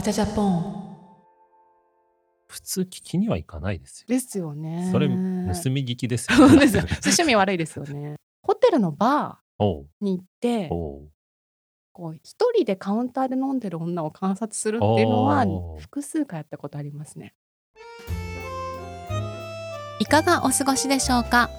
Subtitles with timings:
[0.00, 0.96] わちゃジャポン。
[2.48, 4.06] 普通聞きには行かないですよ。
[4.08, 4.88] ですよね。
[4.90, 6.84] それ盗み聞きですよ、そうですよ。
[6.84, 8.16] 趣味悪いですよね。
[8.40, 11.10] ホテルのバーに行って、こ
[11.98, 15.44] う一人でカウンターで飲んでる女を観察するっていうのは
[15.78, 17.34] 複数回やったことありますね。
[19.98, 21.50] いかがお過ごしでしょうか？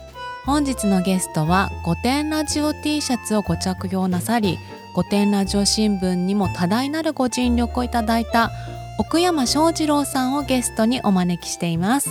[0.48, 4.58] 本日のゲストは御殿ラジオ T シャツをご着用なさり
[4.94, 8.52] 御殿ラジオ新聞にも多大なるご尽力をいただいた
[8.98, 12.10] 奥山翔二郎さんをゲストにお招きしています。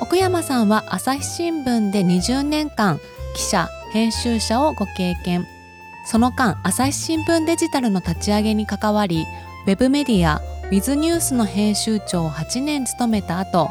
[0.00, 2.98] 奥山さんは朝日新聞で20年間
[3.36, 5.46] 記者編集者をご経験。
[6.06, 9.26] その間朝日新聞デジタルの立ち上げに関わり
[9.66, 13.70] ウェブメディアウィズニュースの編集長を8年務めた後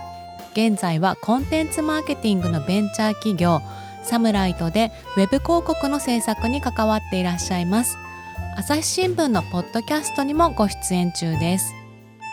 [0.54, 3.62] 現在はコンテンツマーケティングのベンチャー企業
[4.04, 7.98] サムライトでウェブ広告の制作に関わっていらっしゃいます。
[8.58, 11.74] 朝日新聞のポッドキャストにもご出演中です。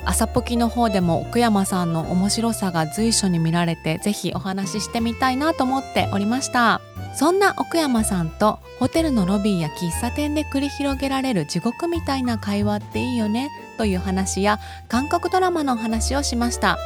[0.04, 6.80] 朝ポキの方でも奥山さんの面白さが随所に見られてぜひお話ししてみたいなと思っておりました。
[7.14, 16.78] そんな奥山さんとホテルのロビーや喫茶店で繰り広げられる地獄みたいな会話っていいよねという話や韓国ドラマのお話をしました。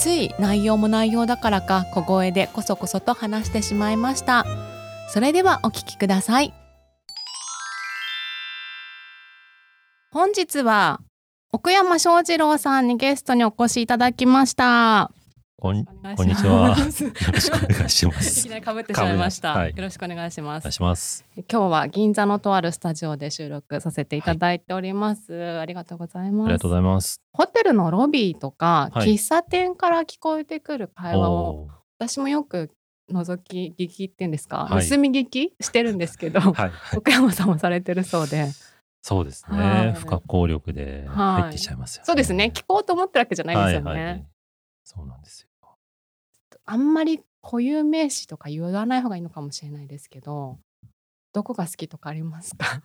[0.00, 4.46] つい内容も内容だからか小声でこそこそと話してしまいました。
[5.10, 6.54] それではお聞きください。
[10.10, 11.00] 本日は
[11.52, 15.12] 奥山翔二郎さんにゲストにお越しいただきました。
[15.60, 16.70] こんこんにちは。
[16.72, 16.90] よろ
[17.38, 19.76] しくお願いしまいすきなり被ってしまいました、はい。
[19.76, 20.64] よろしくお願いします。
[20.64, 21.26] お願いします。
[21.36, 26.48] 今日は銀座のとあるスタジオで収録させていただいております、ありがとうございあます。
[26.48, 27.20] りがとうございます。
[27.34, 29.08] ホテルのロビーとか、はい。
[29.14, 32.70] 喫茶店から聞こえてくる会話を私もよく
[33.12, 34.88] 覗き聞きっていうんですか、はい。
[34.88, 36.52] 盗み聞きしてるんですけど、 はい。
[36.54, 38.48] はい奥山さんもされてるそうで。
[39.02, 39.86] そうですはい。
[39.88, 42.06] ね不可抗力で入ってきちゃいますよね。
[42.06, 42.50] そうですね。
[42.54, 44.26] 聞こうと思ってるわけじゃないですよね、はいはい。
[44.84, 45.49] そうなんですよ
[46.66, 50.58] あんまり固有名詞とか言わない方がいいのかもしれないですけど
[51.32, 52.82] どこが好きとかありますか？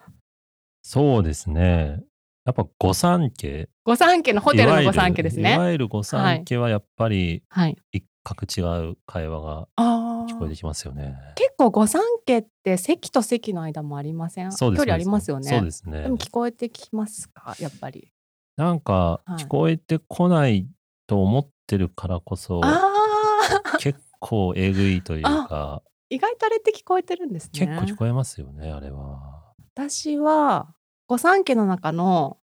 [0.83, 2.03] そうですね。
[2.45, 3.69] やっぱ御三家。
[3.85, 7.77] 御三家のホテルの御三家ですいわねゆる御三家はやっぱりはい。
[7.91, 11.15] 一角違う会話があ聞こえてきますよね。
[11.35, 14.51] 結構御三家って席と席の間もありません？
[14.51, 15.49] 距離ありますよね。
[15.49, 16.03] そうですね。
[16.03, 17.55] でも聞こえてきますか？
[17.59, 18.11] やっぱり。
[18.57, 19.43] なんかはい。
[19.43, 20.67] 聞こえてこない
[21.07, 22.94] と思ってるからこそああ
[23.79, 29.53] 結構えぐいというか意外とあれって聞こえてるんですね結構聞こえますよねあれは。
[29.75, 30.73] 私は
[31.07, 32.37] 御三家の中の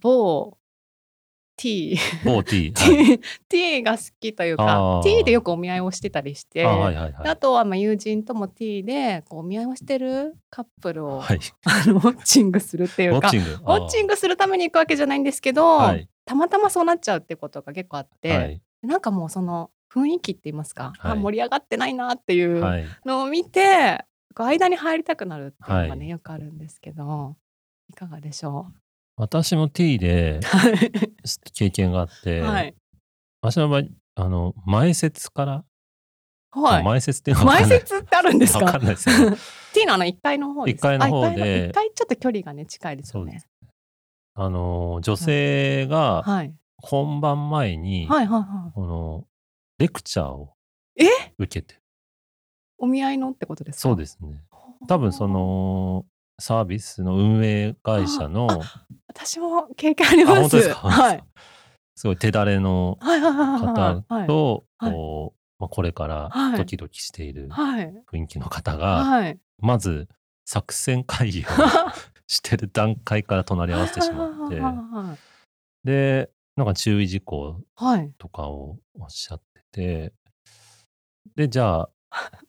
[0.00, 0.58] 某
[1.60, 2.72] T 某 T。
[2.76, 7.22] はい T, T が好きというあかー T でよくお見合いをしてたりして、あはいはいはい。
[7.22, 11.40] であとはまあ友人とも T でこうお見合いをしてるカップルを、はい。
[11.64, 13.50] あのウォッチングするっていうかウォッチング。
[13.50, 16.08] ウォッチンググするために行くわけじゃないんですけど、はい。
[16.24, 18.62] たまたまそうなっちゃうってことが結構あって、はい。
[18.82, 21.12] なんかもうその雰囲気って言いますか、はい。
[21.12, 22.84] あ盛り上がってないなっていうはい。
[23.04, 24.04] のを見て、
[24.34, 26.08] こう間に入りたくなるっていうのがね、はい。
[26.08, 27.36] よくあるんですけど
[27.88, 28.68] いかがでしょ
[29.16, 30.92] 私も T でうはい。
[31.52, 32.74] 経験があって、はい。
[33.42, 33.82] 私の場合
[34.16, 35.64] あの前説から、
[36.52, 36.84] はい。
[36.84, 38.64] 前説っていうのはわか前説ってあるんですか？
[38.64, 39.36] わかんないですけど
[39.74, 40.76] T のあの1階の方です。
[40.76, 43.42] 一階の方であ一階の一階ちょっと距離がね近いですよね。
[44.34, 48.72] あの女性がはい本番前に、はいはいはい。
[48.74, 49.24] この
[49.78, 50.54] レクチャーを
[50.96, 51.06] え？
[51.38, 51.80] 受けて。
[52.78, 53.80] お見合いのってことですか？
[53.80, 54.42] そうですね。
[54.88, 56.06] 多分その
[56.38, 60.40] サービスの運営会社のあ私も経験あります。
[60.40, 61.24] 本当ですか、はい。
[61.94, 64.64] すごい手だれの方と、
[65.58, 66.58] まあ、これからはい。
[66.58, 67.92] ドキドキしているはい。
[68.10, 69.38] 雰囲気の方が、はい。
[69.58, 70.08] まず
[70.46, 71.44] 作戦会議を
[72.26, 74.58] してる段階から隣り合わせてしまって。
[74.60, 75.16] は
[75.84, 78.12] でなんか注意事項いはい。
[78.18, 79.40] とかをおっしゃっ
[79.72, 80.12] てて
[81.34, 81.90] でじゃあ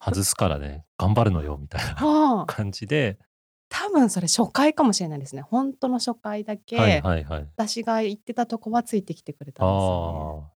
[0.04, 2.46] 外すからね 頑張るのよみたいなはあ。
[2.46, 3.18] 感じで、
[3.70, 5.40] 多分それ初回かもしれないですね。
[5.40, 7.48] 本当の初回だけ、はいはいはい。
[7.56, 10.52] 私が行ってたとこはついてきてくれたんですよああ。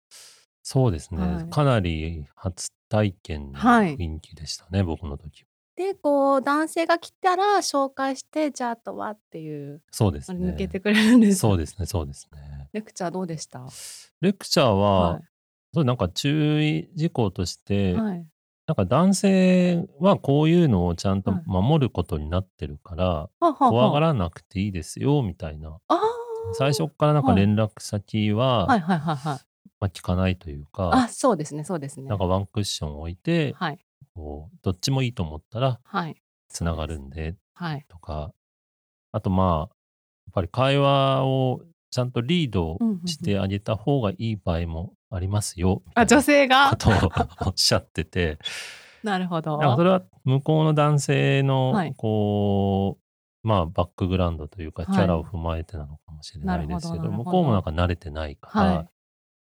[0.65, 1.49] そうですね、はい。
[1.49, 3.97] かなり初体験のはい。
[3.97, 5.43] 雰囲気でしたね、僕の時。
[5.43, 5.47] ね。
[5.77, 10.51] でこう男性が来たら紹介してじゃああとはっていうそうですね。
[10.51, 12.39] 抜けてくれるんですそうですねそうですね
[12.75, 13.67] レクチャーどうでした？
[14.21, 15.21] レクチャーは、は
[15.73, 18.27] そうなんか注意事項として、い、はい、
[18.67, 21.43] なんか男性はこういうのをちゃんとはい。
[21.47, 25.79] 守ることになってるから、怖がららなくていいですよみたいな。
[26.55, 27.37] 最初からなんかはい。
[27.39, 29.39] 連絡先は、はいはいはいはい。
[29.81, 32.09] まあ、聞かないというかあそうですねそうですね。
[32.09, 33.79] なんかワンクッション置いて、はい。
[34.15, 36.17] こうどっちもいいと思ったらはい。
[36.49, 37.85] つながるんではい。
[37.89, 38.33] とか。
[39.13, 39.69] あとまあやっ
[40.33, 41.61] ぱり会話を
[41.95, 42.77] ちゃんとリード
[43.07, 46.71] してあげた方がいい場合もありますよ、あ、女性が？
[46.71, 46.93] ことを
[47.47, 48.39] おっしゃってて、
[49.05, 49.61] なるほど。
[49.77, 52.99] それは向こうの男性のはい、こ
[53.45, 55.05] う、まあ、バックグラウンドというか、キはい。
[55.05, 58.89] ャラを踏まえてなのかもしれないですけど、向こうもなんか慣れてないから、はい。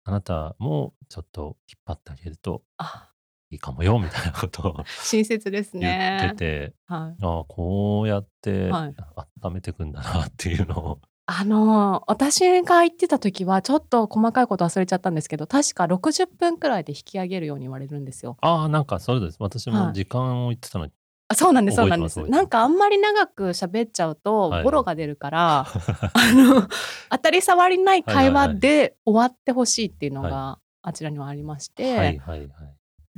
[0.05, 3.11] あなたもちょっと引っ張ってあげるとあ、
[3.51, 6.33] いいかもよ、みたいなことを親切です言ってね。
[6.35, 7.23] て、はい。
[7.23, 8.95] ああ、こうやってはい。
[9.43, 18.35] 温めてくんだなっていうのを、あの、私が行ってた時は、ちょっと細かいこと忘れちゃったんですけど、確か60分くらいで引き上げるように言われるんですよ。
[18.41, 19.37] ああ、なんかそうです。
[19.39, 20.91] 私もはい時間を言ってたのに、
[21.27, 22.19] あそうなんです、そうなんです。
[22.23, 26.67] なんかあんまり長く喋っちゃうとはい、ボロが出るから、 あの、
[27.11, 32.49] 当たり障りない会話で終わってほしいっていうのが、あちらにはありまして、はいはいはい。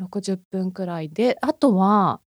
[0.01, 2.19] 60分くらいで、あとは、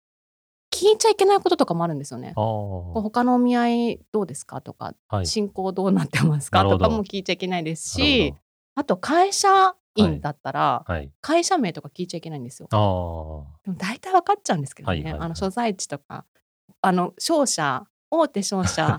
[0.72, 2.32] 聞いちゃいけないこととかもあるんですよね。
[2.34, 5.26] 他のお見合いどうですかとか、あ、はい。
[5.26, 8.34] 進行どうなってますかとかも聞いちゃいけないですし、
[8.74, 10.84] あと会社員だったら。
[11.20, 12.68] 会社名とか聞いちゃいけないんですよ。
[12.70, 16.24] でも大体分かっちゃうんですけどね、はいはいはいあの所在地とか
[16.80, 18.98] あの商社大手商社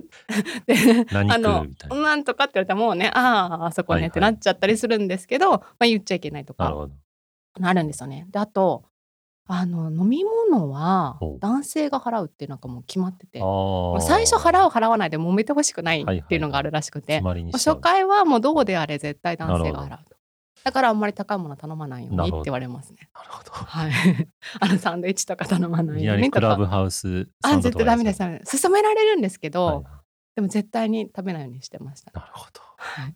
[0.66, 1.96] であのな。
[2.02, 6.88] なんとかって言われたらもうねあああそこねってなっちゃったりするんですけど、まあ、言っちゃいけないとか
[7.58, 8.26] なるんですよね。
[8.30, 8.84] であと
[9.50, 13.44] あの飲み物は男性が払うっていうなんかもう決まっててあ
[13.96, 14.00] あ。
[14.00, 20.16] 最初払う払わないで揉めてほしくないはいっていうのがあるらしくて、決まりにしちゃう初回はもうどうであれ絶対男性が払うと。
[20.64, 23.08] だからあんまり高いものは頼まないようにって言われますね。
[23.14, 23.50] なるほど。
[23.52, 23.92] はい。
[24.60, 26.40] あのサンドイッチとか頼まないいきなりようにとか。
[26.40, 28.20] クラブハウスサあ、ンドとか絶対ダメです。
[28.20, 29.84] よダメです勧められるんですけど、はい
[30.36, 32.12] でも絶対に食べないようにしてました。
[32.14, 32.60] なるほど。
[32.76, 33.14] はい。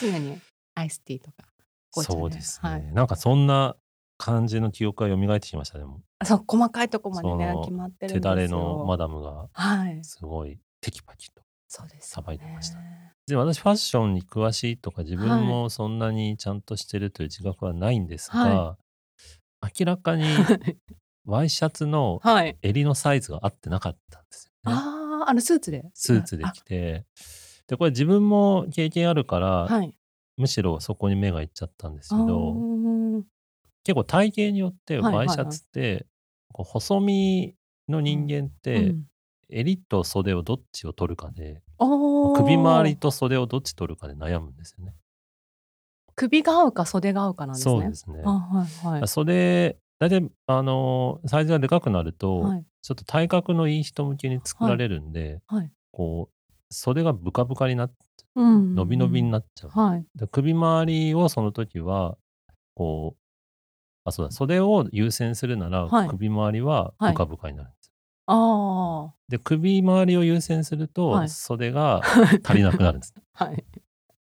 [0.00, 0.38] 常に
[0.74, 1.46] アイスティーとか。
[1.92, 2.92] 紅茶そうですね、はい。
[2.94, 3.76] なんかそんな
[4.24, 5.84] 感じの記憶が蘇ってきましたね。
[5.84, 8.20] もそう、細かいとこまでね決まってるん手ですよ。
[8.20, 10.04] だれのマダムがはい。
[10.04, 11.42] すごいテキパキと。
[11.68, 13.12] さばいてましたね。
[13.26, 18.76] で私ファッションに詳しいとか自分もそんなにちゃんとしてるという自覚はないんですが、は
[19.78, 20.24] 明らかに
[21.24, 22.58] ワイシャツのはい。
[22.62, 24.76] 襟のサイズが合ってなかったんですよね。
[24.76, 25.84] ああ、あのスーツで？
[25.94, 27.06] スーツで着て。
[27.68, 29.94] で、これ自分も経験あるから、あはい。
[30.36, 32.91] むしろそこに目がいっちゃったんですけあど、ー
[33.84, 36.06] 結構体型によってはいはいはいワイシャツって、
[36.52, 37.54] こう細身
[37.88, 39.06] の人間って、うん
[39.54, 44.94] 襟と袖をどっちを取るかで、首周りと袖をどっち取るかで悩むんですよね。
[46.14, 47.74] 首が合うか袖が合うかなんですね。
[47.74, 48.22] そうですね。
[48.24, 49.08] あはいはい。
[49.08, 55.70] 袖、大体、あのーサイズがでかくなると、はいちょっと体格のいい人向けに作られるんで、はい。
[55.92, 57.94] こう、袖がブカブカになって、
[58.34, 59.70] うん伸び伸びになっちゃう。
[59.70, 60.06] はい。
[60.16, 62.16] で首周りをその時は、
[62.74, 63.21] こう、
[64.04, 67.92] あ、そうだ、袖を優先するなら、はい首周りははいブカブカになるんですよ。
[68.26, 72.02] あで、首周りを優先すると、はい袖があ。
[72.44, 73.14] 足りなくなるんです。
[73.34, 73.64] はい。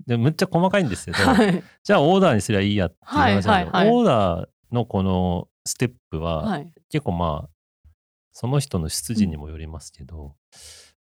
[0.08, 1.64] で、むっちゃ細かいんですけど、はい。
[1.84, 6.74] じゃあオーダーにすりゃいいやっていう話なんで、はいはいはいオーダーのこのステップは、はい。
[6.90, 7.50] 結構まあ、
[8.32, 10.36] その人の出自にもよりますけど、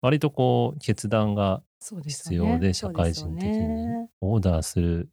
[0.01, 5.09] 割とこう、決断がそうです必よね要で、社会人的そうですね、オーダーする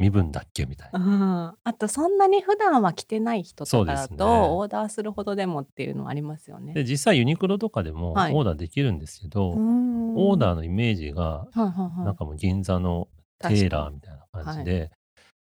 [0.00, 0.98] 身分だっけみたいな。
[0.98, 4.24] うん、あとそんなに普段は着てない人とかだと、ね。
[4.24, 6.72] オーダーするほどでもっていうのはありますよね。
[6.72, 8.32] で、実際ユニクロとかでもオはい。
[8.32, 10.16] ーダーできるんですけど、うん。
[10.16, 12.04] オーダーのイメージが、はいはいはい。
[12.06, 13.08] なんかもう銀座の
[13.40, 14.90] テーラーみたいな感じで、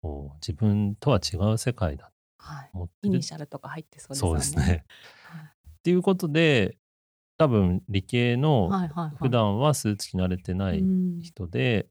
[0.01, 3.07] こう自分とは違う世界だとはい、思ってる。
[3.07, 3.23] イニ。
[3.23, 4.41] シャルとか入ってそうですよね。
[4.41, 4.83] そうですね。
[5.79, 6.77] っていうことで、
[7.37, 11.19] 多分理系のはいはいはいはい、普段はスーツ着慣れてないうん。
[11.21, 11.87] 人で、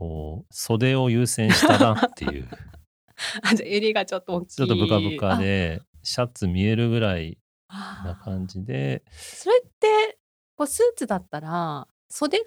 [0.00, 2.48] こう袖を優先したなっていう
[3.44, 4.56] あじゃあ襟がちょっと大きい。
[4.56, 7.38] ちょっとブカブカでシャツ見えるぐらい
[7.68, 8.02] あ。
[8.06, 10.18] な感じでそれって
[10.56, 12.44] こうスーツだったら袖が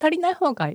[0.00, 0.72] 足りない方が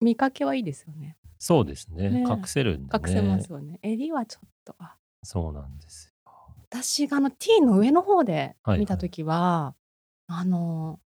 [0.00, 1.16] 見かけはいいですよね。
[1.38, 3.78] そうですねね隠せるんでね隠せますよね。
[3.80, 4.74] 襟はちょっと。
[4.80, 6.32] あそうなんですよ
[6.68, 9.76] 私があの T の上の方ではい見た時は、
[10.26, 10.98] あの、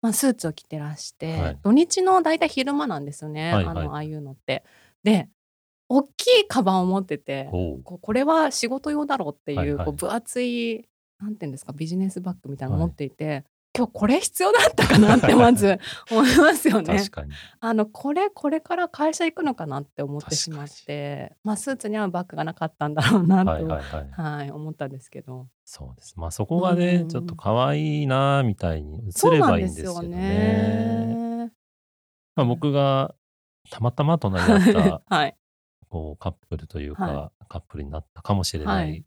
[0.00, 1.58] まあ、スーツを着てらして、はい。
[1.62, 3.76] 土日の大体昼間なんですよね、はいはい。
[3.78, 4.64] あのああいうのって。
[5.02, 5.28] で
[5.90, 7.48] 大きいカバンを持ってて
[7.82, 9.86] これは仕事用だろうっていう,、はいはい。
[9.86, 10.86] こう分厚い
[11.18, 12.88] なんていうんですかビジネスバッグみたいなのはい。
[12.88, 13.44] 持っていて、
[13.78, 15.78] 今日これ必要だったかなってまず
[16.10, 17.10] 思いますよね確。
[17.12, 17.30] かに
[17.60, 25.46] あのこれこれから会社行くのかなって思ってしまっ確て、まあ、スーツに合うバッグがなかったんだろうなと、はいはい思ったんですけど。
[25.64, 31.52] そうですまあそこがねうんちょっと可愛いなみたいに映ればいいんですけどねね。
[32.34, 33.14] まあ、僕が
[33.70, 35.36] たまたま隣り合った はい。
[35.88, 39.04] こうカップルというか、はカップルになったかもしれなはいい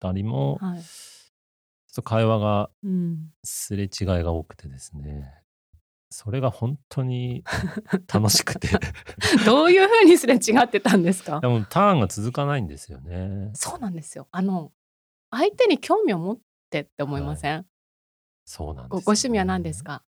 [0.00, 0.80] 二人も、はい。
[1.88, 3.30] ちょっと会話がうん。
[3.44, 3.88] すれ違い
[4.22, 5.32] が多くてですね
[6.10, 7.44] それが本当に
[8.12, 8.68] 楽しくて
[9.44, 11.40] どういう風にすれ違ってたんですか？
[11.40, 13.50] でもターンが続かないんですよね。
[13.54, 14.26] そうなんですよ。
[14.30, 14.72] あの
[15.30, 16.38] 相手に興味を持っ
[16.70, 17.66] てって思いません、
[18.46, 20.02] そうなんですよね、ごご趣味は何ですか？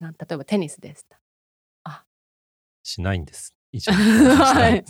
[0.00, 1.06] 例えばテニスです。
[2.84, 3.54] しないんです。
[3.72, 3.92] 以上。
[3.92, 4.84] はい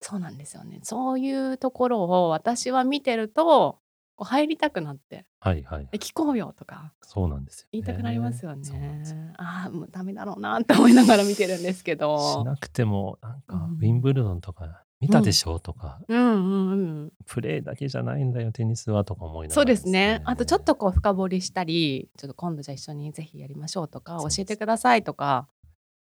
[0.00, 0.78] そうなんですよね。
[0.84, 3.80] そういうところを私は見てると
[4.18, 7.68] こう入りたくなってはいはい「え聞こうよ」とかそうなんですよ、ね。
[7.72, 9.04] 言いたくなりますよね。
[9.36, 12.42] ああもうダメだろうなって思いながら見てるんですけしど。
[12.44, 20.20] なくてもなんかうんウィンブルドンとか見たでしょ、とかうんうんうん、プレーだけじゃないんだよテニスはとか思いながらそうですね。
[20.24, 25.46] あとちょっとこう深掘りしたり、ちょっと今度じゃあ一緒にぜひやりましょうとか、教えてくださいとか、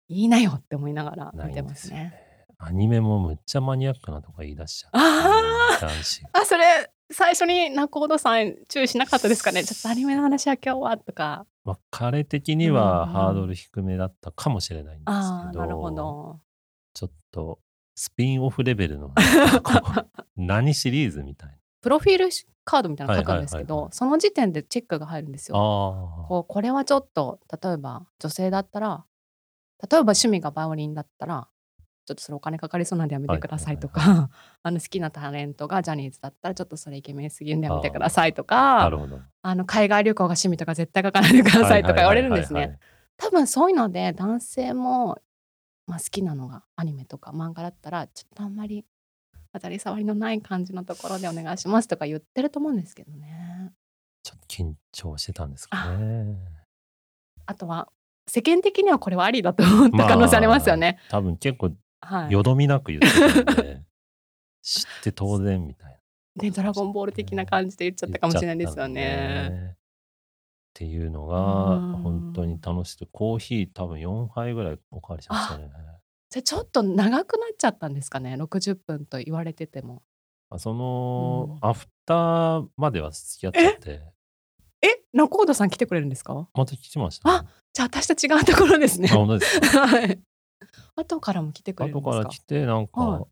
[0.10, 1.96] いいなよって思いながら見てますね。
[1.96, 2.34] ね。
[2.58, 4.92] アニメもむっちゃマニアックなとか言い出しちゃう。
[4.94, 5.80] あ
[6.34, 9.64] あ、それ最初に仲人さん注意しなかったですかね？
[9.64, 11.46] ちょっとアニメの話は今日はとか。
[11.66, 16.40] まあ、彼的にうんはうんハードル低めだったかもしれないんですけど、なるほど。
[16.94, 17.60] ちょっと
[17.96, 19.12] スピンオフレベルの
[20.36, 22.30] 何シリーズみたいプロフィール
[22.66, 25.58] カードみたいなの書くんですけど、その時点でチェックが入るんですな。
[25.58, 25.64] よ。
[26.24, 29.06] あこうこれはちょっと例えば女性だったら
[29.82, 31.48] 例えば趣味がバイオリンだったら
[32.06, 34.30] ちょっとそれお金かかりそうなんでやめてくださいとか、
[34.62, 39.20] あの好きなタレントがジャニーズだったらちょっとそれイケメンすぎるんでやめてくださいとあ、かなるほど。
[39.42, 42.78] あの海外旅行が趣味とか絶対書かないでくださいとか言われるんですね。
[43.18, 45.20] 多分そういうので男性も、
[45.88, 48.86] まあ、好きなのがアニメとか漫画だったらちょっとあんまり
[49.54, 53.72] 当たり障りのない感じのところでお願いしますとか言ってると思うんですけどね。
[54.24, 56.38] ちょっと緊張してたんですかね。
[57.46, 57.90] あとは
[58.28, 61.00] 世間的にはこれはありだと思った可能性ありますよね。
[61.10, 61.72] 多分結構
[62.06, 62.32] はい。
[62.32, 63.82] よどみなく言ってたんで、
[64.62, 66.44] 知って当然みたいな。
[66.44, 69.76] ね、ドラゴンボール的な感じで言っちゃったかもしれないですよ言っね。
[69.76, 69.78] っ
[70.74, 75.70] ていうのうがん本当に楽しくてコーヒー多分4杯ぐらいおかわりしましたね。
[76.32, 80.02] じゃあちょっと長くなっちゃったんですかね？60分と言われてても。
[80.50, 84.02] あその、うんアフターまでは付き合っちゃって
[84.82, 84.88] え？
[85.14, 86.50] 中本さん来てくれるんですか？
[86.56, 87.48] また来てました、ね。
[87.74, 89.16] じゃあ私と違うところですねあ。
[89.16, 89.86] 本当ですか？
[89.88, 90.20] はい。
[90.96, 92.10] 後からも来てくれるんですか？
[92.12, 93.24] 後から来てなんか、はい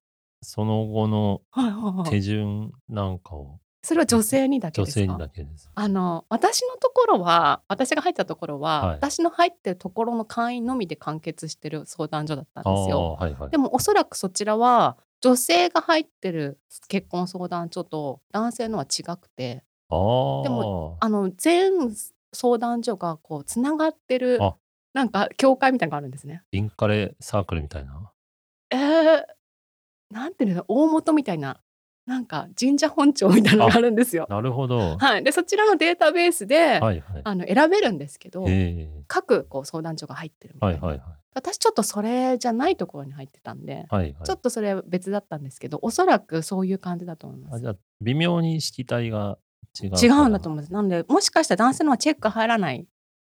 [0.44, 2.10] その後のはいはいはい。
[2.10, 5.02] 手順なんかをそれは女性にだけですか？
[5.02, 5.70] 女性にだけです。
[5.76, 13.18] あの私のところは私が入ったところは、はい私の入ってるところの会員のみで完結してる相談所だったんですよ。
[13.20, 13.50] はいはい。
[13.52, 21.72] でもおそらくそちらは女性が入ってる結婚相談所と男性のは違くてああでもあの全
[22.34, 24.56] 相談所がこうつながってるあ
[24.94, 26.44] なんか教会みたいなのがあるんですね。
[26.52, 28.12] インカレサークルみたいな？
[28.72, 29.24] えー、
[30.12, 30.66] なんていうの？
[30.68, 31.62] 大元みたいな
[32.06, 34.28] なんか神社本庁みたいなのがあるんですよ。
[34.30, 34.98] なるほど。
[34.98, 37.02] はい、でそちらのデータベースで、はいはい。
[37.24, 41.18] あの選べるんですけどえ各こう相談所が入ってるみえたいな、はいはいはい。
[41.34, 49.38] 私ちょっとそれじゃないところに入ってたんで、はいはいちょっとそれ別だったんですけどおそらくそういう感じだと思いますあじゃあ微妙に色体が
[49.82, 49.92] 違う。
[49.96, 52.86] 違うんだと思いますなのでもしかしたら男性のはチェック入らない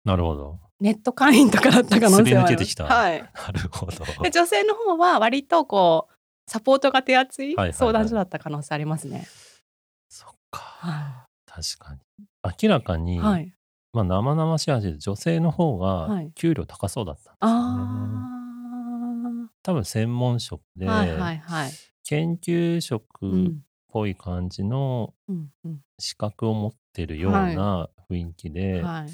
[0.07, 0.59] なるほど。
[0.81, 2.85] ネット会員とかだった可能性はあすり抜りけてきた。
[2.85, 4.23] はい、なるほど。
[4.23, 6.15] で女性の方は割とこう
[6.51, 7.75] サポートが手厚いはいはいはい。
[7.75, 9.27] 相談所だった可能性ありますね。
[10.09, 10.61] そっか。
[10.61, 12.01] は確かに。
[12.63, 13.53] 明らかに、い、はい、
[13.93, 16.33] まあ生々しい話で女性の方がはい。
[16.35, 17.37] 給料高そうだったんですよね。
[17.41, 18.37] あ
[19.63, 21.71] 多分専門職で、あ、はいはいはい。
[22.05, 23.61] 研究職っうん
[23.93, 25.49] ぽい感じのうん。
[25.65, 25.81] うん。
[25.99, 29.09] 資格を持ってるような雰囲気で、はい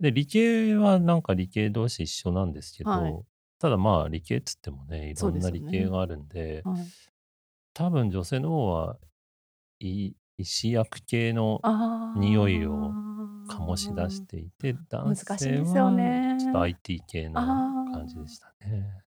[0.00, 3.24] で理系はなんか理系同士一緒なんですけど、はい。
[3.58, 6.92] ただまあ理系っつってもねいろんな理系があるんではい、
[7.74, 8.96] 多分女性の方は
[9.80, 11.62] い医師薬系の
[12.14, 12.94] 匂いを
[13.48, 19.02] 醸し出していて男難しい性ですよはねちょっと IT 系のあー感じでしたね。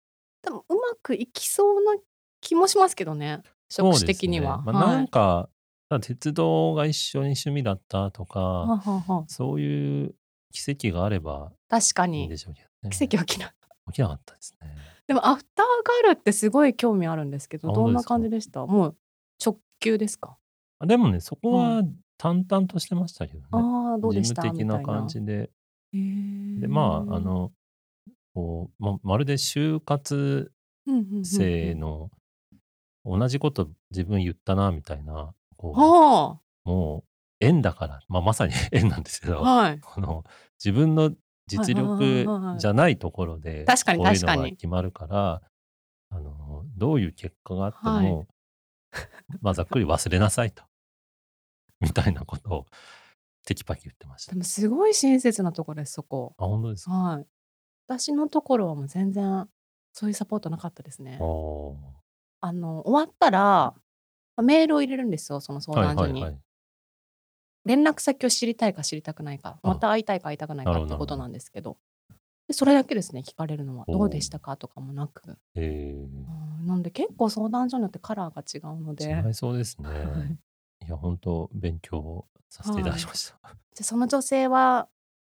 [0.43, 1.97] でもうまくいきそうな
[2.41, 4.62] 気もしますけどね職種的には。
[4.64, 4.97] そうですねまあ、はい。
[4.97, 5.49] なんか、
[5.88, 9.25] ただ鉄道が一緒に趣味だったとか、ははは。
[9.26, 10.14] そういう
[10.54, 12.96] 奇跡があれば確かにいいんでしょうけどね。
[12.96, 13.50] 奇跡は起きない。
[13.88, 14.76] 起きなかったですね。
[15.08, 15.66] でもアフター
[16.04, 18.64] ガールってすごい興味あるんですけどどんな感じでした？
[18.64, 18.96] もう
[19.44, 20.38] 直球ですか？
[20.78, 21.82] あでもね、そこはは
[22.16, 23.46] 淡々としてましたけどね。
[23.50, 24.42] ああどうで事した？
[24.42, 25.50] 務的なみたい感じで。
[25.92, 27.52] へーで、まあ、あの、
[28.34, 30.52] こうままるで就活
[30.87, 32.11] うんうんうんうん生の
[33.04, 37.04] 同じこと自分言ったなみたいな、こはうも
[37.41, 40.25] う縁だから、まあ、まさに 縁なんですけど、あはいこの
[40.62, 41.12] 自分の
[41.47, 45.43] 実はいはいはい力はいじゃないところで確かにこういうの確かにが決まるから
[46.11, 48.26] あのどういう結果があっても、
[49.41, 50.62] まあざっくり忘れなさいと
[51.81, 52.67] みたいなことを
[53.45, 54.38] テキパキ言ってましたで。
[54.38, 56.35] もすごい親切なところですそこ。
[56.38, 56.93] あ本当ですか？
[56.93, 57.26] はい。
[57.88, 59.47] 私のところはもう全然
[59.93, 61.19] そういうサポートなかったですね。
[61.21, 63.75] ああの終わったら
[64.37, 65.87] まメールを入れるんですよ、その相あ。
[65.87, 66.23] はい談所に。
[66.23, 66.41] はいはい。
[67.64, 71.78] 連絡先を知りたいか知りたくないか、あまた会いたいか会いたくないなかってことなんですけど、
[72.47, 73.87] で、それだけですね、聞かれるのは。
[73.88, 74.21] どうで。
[74.21, 75.38] したかとかもなく。
[75.54, 75.92] へえ。
[75.94, 80.38] うん、なんで結構相談所によってカラーが違うので、違いそうですはね。
[80.83, 80.87] い。
[80.87, 83.00] いや、本当勉強させていただはい。
[83.00, 83.38] きました。
[83.75, 84.88] じゃ、その女性は、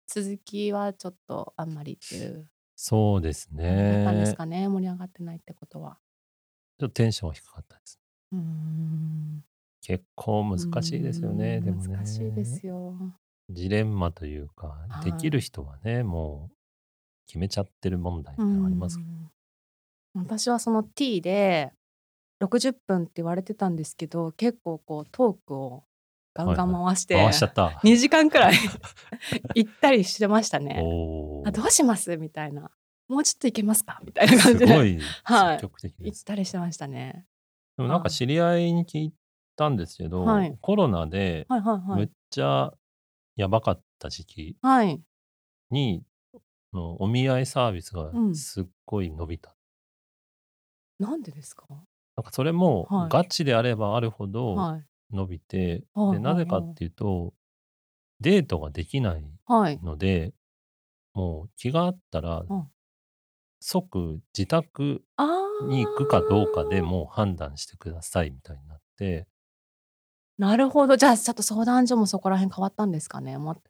[0.08, 4.38] 続きはちょっとあんまりっていうそうです感じだったんですね。
[4.38, 5.98] かね、盛り上がってないってことは。
[6.80, 8.00] ちょっとテンションが低かったです。
[8.32, 9.44] うーん。
[9.82, 12.46] 結構難しいですよね、でん、も難しいでね。
[12.46, 12.96] すよ。
[13.50, 15.42] ジレンマというか、できるはい。
[15.42, 16.56] 人はね、もう
[17.28, 19.00] 決めちゃってる問題うーみたいなのあります。
[19.00, 19.32] ん。
[20.16, 21.72] 私はその T で
[22.42, 25.84] 60分って言われてたんですけど、結構こうトークを
[26.34, 26.96] ガンガンはいはい。
[26.96, 27.68] 回し回しちゃて、った。
[27.84, 28.56] 2時間くらい
[29.56, 30.76] 行ったりしてましたね。
[31.46, 31.64] あ、ど。
[31.64, 32.16] うします？
[32.18, 32.72] みたいな。
[33.08, 34.02] もうちょっといけますか？
[34.06, 35.56] みたいな感すじで、ごいはい。
[35.58, 36.24] 積極的行っ。
[36.24, 37.26] たりしてましたね。
[37.78, 38.12] でもなんかはい。
[38.12, 39.14] 知り合いに聞い
[39.58, 40.58] たんですけはど、い。
[40.62, 42.12] コロナではいはいはむっい。
[42.32, 42.74] ちゃ
[43.38, 45.02] やばかった時期はい。
[45.72, 46.04] に、
[46.74, 48.34] のお見合いサービスがうん。
[48.34, 49.56] すっごい伸びた。
[51.00, 51.66] なんでですか？
[52.16, 53.10] なんかそれもはい。
[53.10, 54.88] ガチであればあるほどはい。
[55.12, 56.74] 伸びて、で、はいなぜかっ。
[56.76, 57.34] ていうと、
[58.22, 59.80] デートができないはい。
[59.84, 60.34] ので、
[61.14, 62.72] もう気があったら、うん。
[63.62, 65.26] 即自宅あ
[65.60, 66.84] に行くかどうかであ。
[66.84, 69.28] もう判断してくださいみたいになって。
[70.38, 70.98] なるほど。
[70.98, 73.38] じゃあちょっと相談所もそこら辺変わったんですかね？
[73.38, 73.62] もう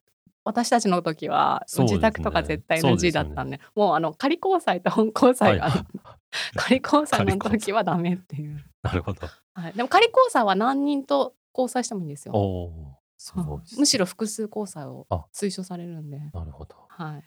[0.44, 2.48] 私たちの時は、そうです自宅とかね。
[2.48, 3.30] 絶対そう NG ですよね。
[3.30, 5.86] だったんで、もうあの仮交際と本交は際が、いはい。
[6.56, 7.38] 仮交際の。
[7.38, 8.64] 時はダメっていう。
[8.84, 9.28] なるほど。
[9.54, 9.74] はい。
[9.74, 12.40] でも仮交際は何人と交際してもいいんですおよ。
[12.40, 13.60] お、すごいはい。
[13.62, 13.80] ですね。
[13.80, 16.20] むしろ複数交際をあ、推奨されるんで。
[16.34, 16.76] なるほど。
[16.90, 17.24] はい。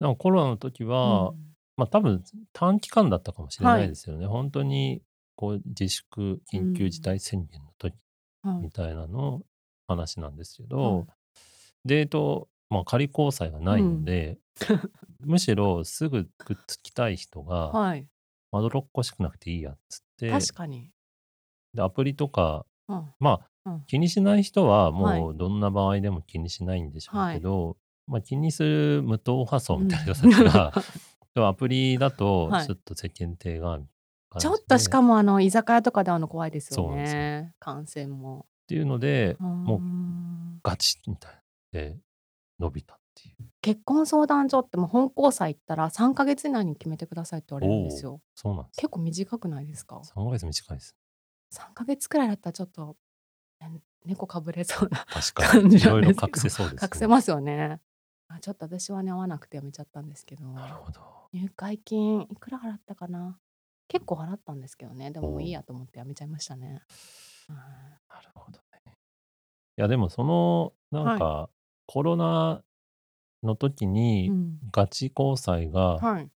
[0.00, 1.34] でもコロナの時うは、ん。
[1.76, 2.22] まあ多分
[2.52, 3.80] 短期間だったかもしれはい。
[3.80, 4.26] ないですよね。
[4.26, 5.02] 本当に
[5.36, 7.02] こう自粛、う緊急事ん。
[7.02, 8.00] 態宣言の時はい。
[8.60, 9.42] みたいなの
[9.88, 11.06] 話なんですけはど、い。
[11.84, 14.04] デート、まあ仮交際がうないのん。
[14.04, 14.38] で、
[15.20, 18.08] むしろすぐくっつきたい人が、はい。
[18.52, 20.92] まどろっこしくなくていいやっつって、確かに。
[21.74, 23.14] で、アプリとか、うん。
[23.20, 23.84] まあうん。
[23.86, 25.20] 気にしない人ははい。
[25.20, 27.34] もうどんな場合でも気にしないんでしょうはい。
[27.34, 29.82] けど、まあ気にする無党派層うん。
[29.84, 30.72] みたいな人たちが、
[31.48, 32.66] アプリだとはい。
[32.66, 33.86] ちょっと世間体がみ
[34.38, 37.54] ちょっとしかもあの居酒屋とかで会うの怖いですよね。
[37.58, 38.46] 感染も。
[38.66, 39.78] ていうので、もう。
[39.80, 40.60] ん。
[40.62, 41.32] ガチみたい
[41.72, 41.96] で
[42.58, 43.36] 伸びたっていう。
[43.62, 48.20] 結婚相談所ってもう本交際行ったら3ヶ月以内に決めてくださいって言われるんですよ。
[48.34, 48.76] そうなんです。
[48.80, 50.96] 結構短くないですか？3ヶ月短いです。
[51.54, 52.96] ?3 ヶ月くらいだったらちょっと、
[53.60, 55.78] ね猫かぶれそうな確か感に。
[55.78, 56.88] じいろいろ隠せそうですね。
[56.92, 57.80] 隠せますよね。
[58.28, 61.00] あちょっと私はね、合わなくてやめちゃったんですけど、なるほど。
[61.32, 63.38] 入会金いくら払ったかな？
[63.88, 66.82] 結構払ったんですけどね、でももういいやと思ってやめちゃいましたね。
[67.48, 67.56] はい
[68.14, 68.92] なるほどね。
[69.78, 71.18] いやでもその、なんはい。
[71.18, 71.50] か
[71.86, 72.62] コロナ
[73.42, 74.58] の時うにん。
[74.72, 76.30] ガチ交際がはい。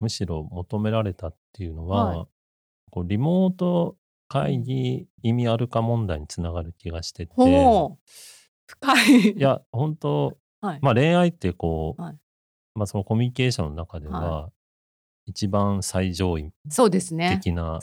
[0.00, 2.18] むしろ求められたっていうのはい。
[2.18, 2.28] は、
[2.90, 3.96] こうリモート
[4.34, 4.64] う会ん。
[4.64, 7.98] 議意味あるか問題につながる気がしてて、ほう。
[8.66, 9.40] 深いい。
[9.40, 10.78] や、本当はい。
[10.80, 12.18] まあ恋愛ってこはい。
[12.76, 14.52] う、まあそのコミュニケーションの中ではは、
[15.26, 16.52] 一番最上位。
[17.28, 17.80] 的な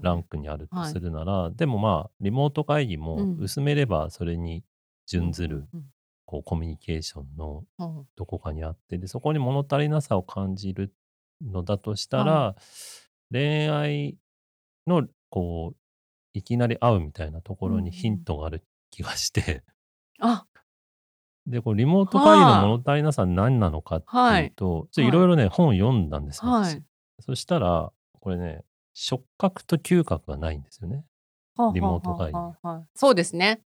[0.00, 0.26] ランね。
[0.28, 1.02] クにあるとすはい。
[1.02, 3.36] るなら、でもまあ、リモート会議うもん。
[3.40, 4.62] 薄めればそれにうん
[5.06, 5.84] 準ずる、うんうん。
[6.24, 10.94] こう、コミュニケーションのうんどこかにあって、で、そこに物足りなさを感じる
[11.42, 12.26] のだとしたはい。
[12.26, 12.56] ら、
[13.32, 14.16] 恋愛
[14.86, 15.76] の、こう、
[16.34, 18.24] いきなり会うみたいなとこうんうろにヒンん。
[18.24, 19.64] トがある気がして、
[20.20, 20.46] あ、
[21.46, 24.06] で、こう、リモート会議のは物足りなさは何なのかって
[24.42, 24.46] いい。
[24.48, 25.10] うと、いはい。
[25.10, 26.74] ろいろね、本読んだんですよ、私。
[26.74, 26.82] はい。
[27.20, 31.04] そしたら、これね、触覚と嗅覚がないんですよね。
[31.56, 32.48] はあリモート会議には。
[32.50, 32.84] はあはい。
[32.94, 33.60] そうですね。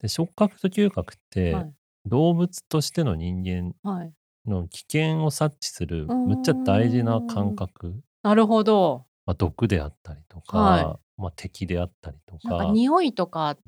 [0.00, 1.72] で、触覚と嗅覚って、はい。
[2.06, 4.12] 動物としての人間はい。
[4.46, 7.54] の危険を察知するうむっちゃ大事な感。
[7.54, 9.04] 覚、なるほど。
[9.26, 10.84] まあ、毒であったりとはい。
[10.84, 13.58] か、まあ、敵であったりとなんかか、匂いとか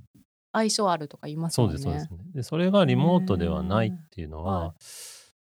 [0.52, 2.14] 相性あるとか言いますもんそうです、そうですね。
[2.14, 2.18] ね。
[2.34, 4.44] で、それがリモートではないっへていうのえ。
[4.44, 4.74] は。
[4.74, 4.82] はい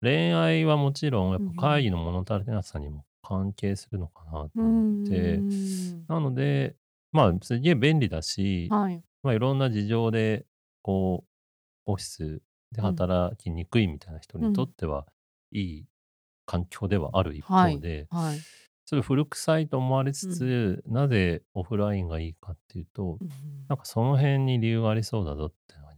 [0.02, 5.44] 恋愛はもちろん、やっうんぱ会議の物足りなさにも関係するのかなとう思って、
[6.04, 6.08] ん。
[6.08, 6.76] なので、
[7.12, 9.04] まあ、すげえ便利だし、はい。
[9.22, 10.44] まあ、いろんな事情で、
[10.82, 11.30] こう、
[11.86, 13.02] オフィスでうん。
[13.02, 14.72] 働きにくいみたいな人にとっうん。
[14.72, 15.06] ては、
[15.52, 15.86] いい
[16.46, 17.72] 環境ではある一はい。
[17.72, 18.08] 方で、
[18.96, 19.02] はい。
[19.02, 20.34] それ古臭いと思われつうん。
[20.34, 23.28] つ、なぜオフラインがいいかっていうと、うん
[23.68, 25.94] なんかその辺に理由がありそうだぞっていうのが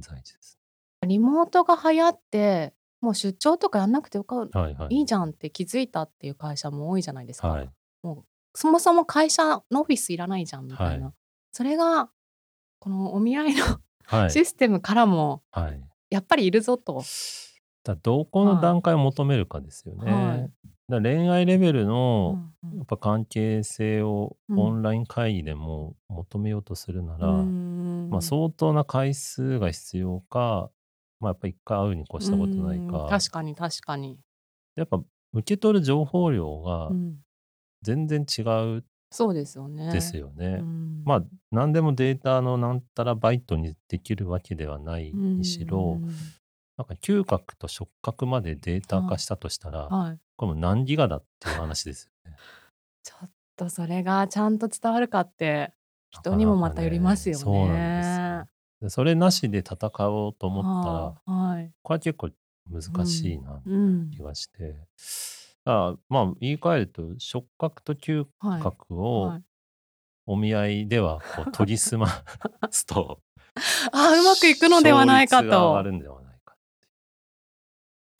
[0.00, 0.58] 現在地です。
[1.06, 4.94] リモートが流行って、もう出張とかやんなくてよかはいはい。
[4.96, 7.48] いいじゃんって気づいたっていう会社も多いじゃないですか。
[7.48, 7.70] はい。
[8.02, 8.24] もう
[8.54, 11.06] そもそも会社のオフィスいらないじゃんみたいな。
[11.06, 11.14] はい
[11.54, 12.08] それが
[12.78, 14.30] このお見合いのはい。
[14.30, 15.80] システムからもはい。
[16.08, 17.02] やっぱりいるぞと。
[17.84, 20.12] だどこの段階を求めるかですよね。
[20.12, 20.50] はい
[20.88, 22.76] だ恋愛レベルうの、んうん。
[22.78, 24.58] やっぱ関係性をうん。
[24.58, 30.70] オンライン会議でも求めようとするなら、うーんまあ、相当な回数が必要か、
[31.20, 32.86] まあ、やっぱ一回会うに越したことないうん。
[32.86, 34.18] か、確かに確かに。
[34.76, 35.00] やっぱ
[35.32, 37.18] 受け取る情報量がうん。
[37.82, 38.42] 全然違
[38.78, 39.90] うそうですよね。
[39.92, 40.46] ですよね。
[40.46, 41.02] うん。
[41.04, 46.08] まあ何でもデータのなんたらバイトにできるわけではないにしろ、うん
[46.78, 50.18] なんか嗅覚と触覚までデータ化したとしたら、はい。
[50.36, 52.36] これもう何ギガだっていう話ですよね。
[53.02, 55.72] ちょっとそれがちゃんと伝わるかって
[56.10, 57.42] 人にもまたよりますよね。
[57.42, 58.44] そうなん
[58.80, 61.72] ですそれなしで戦おうと思ったら、はあはい。
[61.82, 62.30] これは結構
[62.70, 64.22] 難しいなうん気。
[64.22, 64.86] がして、
[65.64, 68.62] だからまあ言い換えると触覚と嗅はい。
[68.62, 69.42] 覚をはい
[70.24, 72.08] お見合いではこう研ぎ澄ま
[72.70, 73.18] すと
[73.92, 75.82] あうまくいくのではないか勝率が上がと。
[75.82, 76.31] るんではないか。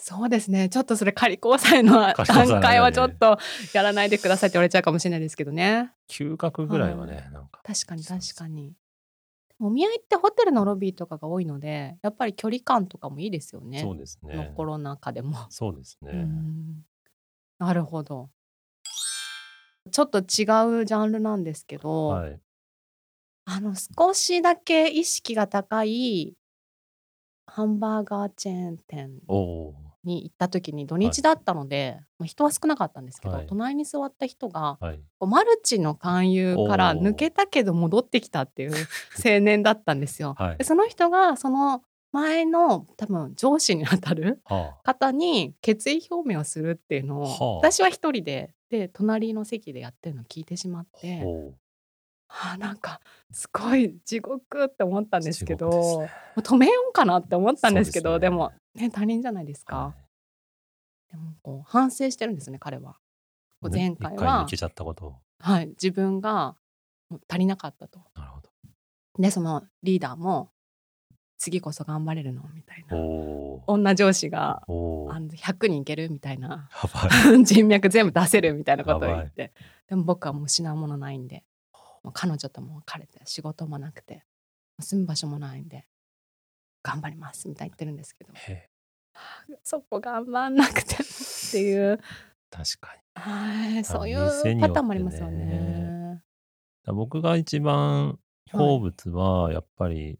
[0.04, 0.68] そうですね。
[0.68, 3.38] ちょっとそれ仮交際の段階はねちょっと
[3.72, 5.92] やらないでくださいって言われちゃうかもしれないですけどね。
[6.10, 8.74] 嗅覚ぐらいはね、なんか確かに確かに。
[9.60, 13.78] お見合いってホテルのロビーとかが多いので、やっぱり距離感とかもいいですよね。
[13.78, 14.52] そうですね。
[14.56, 15.36] コロナ禍でも。
[15.50, 16.10] そうですね。
[16.12, 16.84] うん
[17.60, 18.28] なるほど。
[19.92, 22.40] ちょっと違うジャンルなんですけど、はい。
[23.44, 26.34] あの少しだけ意識が高い
[27.46, 34.84] ハンバーガーチェーン店おおに行った時に土日だったので、まあ人は少なかったんですけど、はい隣に座った人がー。
[34.86, 35.00] はい。
[35.20, 38.72] マルチの勧誘から抜けたけど戻ってきたっていう
[39.24, 40.34] 青年だったんですよ。
[40.38, 50.98] はいでその人がその前の多分上司にあたるは方に決意表明をするっていうのを、はあ私は一人でで隣の席でやってるのを聞いてしまっあ。
[50.98, 51.52] て、お
[52.34, 59.94] あーなんかすごい地獄って思ったんですけどねもう止めようかなって思ったんですけどねでもね他人じゃないですか、は
[61.12, 62.96] でもこう反省してるんですね彼は。
[63.70, 65.14] 前回は一回抜けちゃったことを。
[65.38, 66.56] はい、自分が
[67.28, 68.00] 足りなかったと。
[68.16, 68.48] なるほど。
[69.18, 70.50] でそのリーダーも
[71.38, 72.96] 次こそ頑張れるのみたいな。
[73.66, 74.62] 女上司が。
[74.66, 76.70] あの100人いけるみたいな。
[77.44, 79.52] 人脈全部出せるみたいなことを言って
[79.88, 81.44] でも僕はもう失うものないんで
[82.10, 84.24] 彼女とも別れて仕事もなくて
[84.80, 85.86] 住む場所もないんで
[86.82, 88.32] 頑張りますみたいに言ってるんですけど。
[88.34, 88.68] へ
[89.62, 92.00] そこ頑張んなくてもっていう。
[92.50, 93.02] 確かに。
[93.14, 96.22] はいそういうパターンもありますよね。
[96.84, 98.18] だ僕が一番
[98.52, 100.18] 好物はやっぱり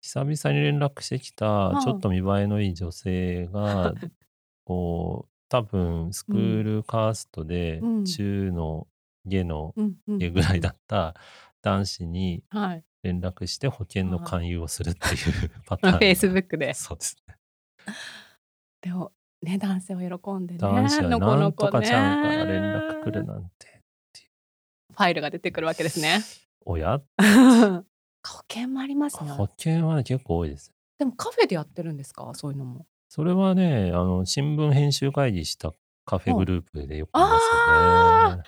[0.00, 3.94] 久々に連絡してきたあちょっと見栄えのいい女性が
[4.64, 8.04] こう多分スクールカーストでうん。
[8.04, 8.88] 中の
[9.26, 11.14] 下のうんうぐらいだった
[11.62, 15.98] 男子にはい、連絡して保険の勧誘をするっていうパターン。
[15.98, 16.74] フェイスブックで。
[16.74, 17.36] そうですね。
[18.82, 23.80] でもね男性は喜んでね男子はなんとかちゃんから連絡来るなんて。
[24.92, 26.20] ファイルが出てくるわけですね。
[26.64, 27.00] 親
[28.26, 29.30] 保険もありますね。
[29.32, 30.72] 保険はね結構多いです。
[30.98, 32.30] でもカフェでやってるんですか？
[32.34, 32.86] そういうのも。
[33.08, 35.72] それはね、あの、新聞編集会議した
[36.04, 38.42] カフェグループでよく見ますよあね。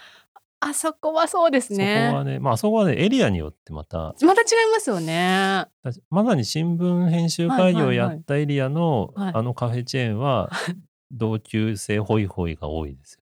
[0.68, 2.12] あそこはそうですそこね。
[2.12, 5.66] はね、まあ、あそこはね、エリアによってまた、また違いますよね。
[5.82, 10.50] だまさに新聞編集会議をやったエリアの、はいあのカフェチェーンは、
[11.10, 13.20] 同級生ホイホイが多いですよ。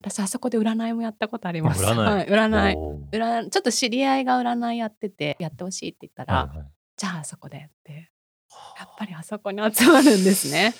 [0.00, 1.86] 私あそこで占いもやったことあります。
[1.86, 2.76] あ占いはい、
[3.10, 8.10] 占いちょっと知り合いが占いやっててやってほしいって言ったら、はいはいじゃああそこでって
[8.78, 10.74] やっぱりあそこに集まるんですね。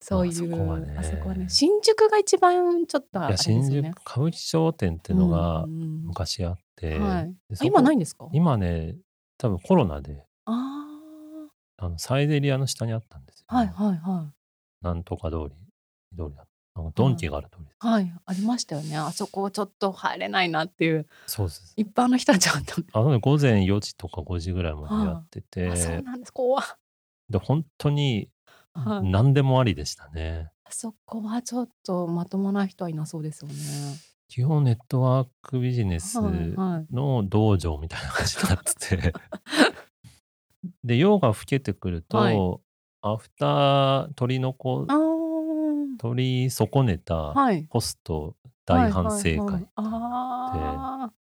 [0.00, 3.88] そういうあそこはねあそこはね新宿が一番ちょっとあいや、れですよ新ね。
[3.96, 7.34] 宿歌舞伎町店っていうのがうんうん昔あって、はい。
[7.48, 8.28] でそこあ今ないんですか？
[8.32, 8.96] 今ね、
[9.38, 10.84] 多分コロナで、あ
[11.78, 14.84] あのサイゼリアの下にあったんですよ、あはいはいはい。
[14.84, 15.50] なんとか通り、
[16.16, 17.76] 通りだあのドンキがある通りです。
[17.86, 18.96] はいありましたよね。
[18.96, 21.06] あそこちょっと入れないなっていう。
[21.26, 21.74] そうです。
[21.76, 26.32] 一般の人はちょっとあのね、午前4時とか5時ぐらいまでやってて、あそうなんです。
[26.32, 26.64] 怖い
[27.30, 28.30] で、本当に
[28.78, 29.10] はい。
[29.10, 30.50] 何でもありでしたね。
[30.64, 33.54] あそこはちょっとまともな人はいなそうですよね。
[34.28, 36.94] 基本ネットワークビジネスはいはい。
[36.94, 39.14] の道場みたいな感じになってて、
[40.84, 42.36] で、夜が更けてくると、はい。
[43.00, 44.86] アフター取り残
[45.98, 47.66] 取り損ねたはい。
[47.70, 48.36] ホスト
[48.66, 49.36] 大反省会。
[49.36, 49.68] はいはいはい。
[49.76, 51.12] あー。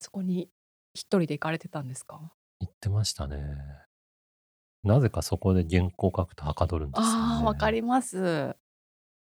[0.00, 0.48] そこに
[0.94, 2.20] 一人で行かれてたんですか？
[2.60, 3.38] 行ってましたね。
[4.84, 7.10] なぜかそこで原稿書くとはかどるんですよね。
[7.12, 8.56] ああ、わかります。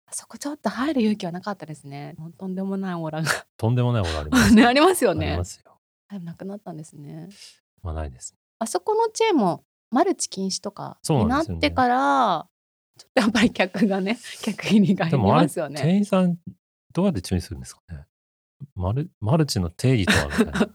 [0.07, 2.15] あそこちょっと入る勇気はなかったですね。
[2.19, 4.55] もうとんでもないオーラがとんでもないものあります。
[4.57, 5.45] ね、ありますよありねま。
[5.45, 5.79] すよ。
[6.11, 7.29] でもなくなったんですね。
[7.83, 8.35] まあないです。
[8.59, 12.49] あそこのチェーンもマルチ禁止とかそうになですよねなんってから、
[12.99, 15.81] ちょっとやっぱり客がね、客入りが減りでもあれ、ますよね。
[15.83, 16.37] 店員さん、
[16.93, 18.07] どうやって注意するんですかね？
[18.75, 20.69] マルマルチの定義とはみたいな。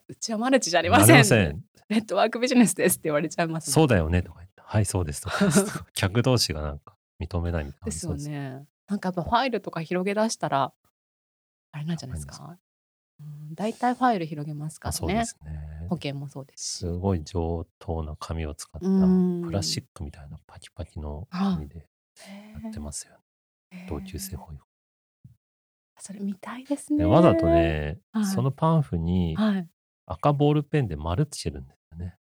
[0.08, 1.24] うちはマルチじゃありなません。
[1.24, 1.64] せん。
[1.88, 5.48] ネットワークビジネスですって言われちゃいますもんそうだよねとか言って、はい、そうですとか
[5.92, 8.14] 客同士がなんか認めないみたいなですよ。
[8.14, 8.64] ね。
[8.88, 10.72] なんかやっぱファイルとか広げ出したら、
[11.72, 12.58] あれなんじゃないですあか。
[13.20, 15.24] うん、大体ファイル広げますからねあそうで。
[15.24, 15.96] すね保。
[15.96, 16.78] 険もそうですし。
[16.78, 21.88] すごい上等な紙を使ったうんプラスチックみたいなパキパキの紙で
[22.62, 23.18] やってますよ
[23.72, 23.86] ね。
[23.88, 24.64] 同級生保育。
[26.00, 26.98] それ見たいですね。
[26.98, 27.46] でわざと。
[27.46, 29.68] ね、はいそのパンフにはい。
[30.06, 32.16] 赤ボールペンで丸つけるんですよね。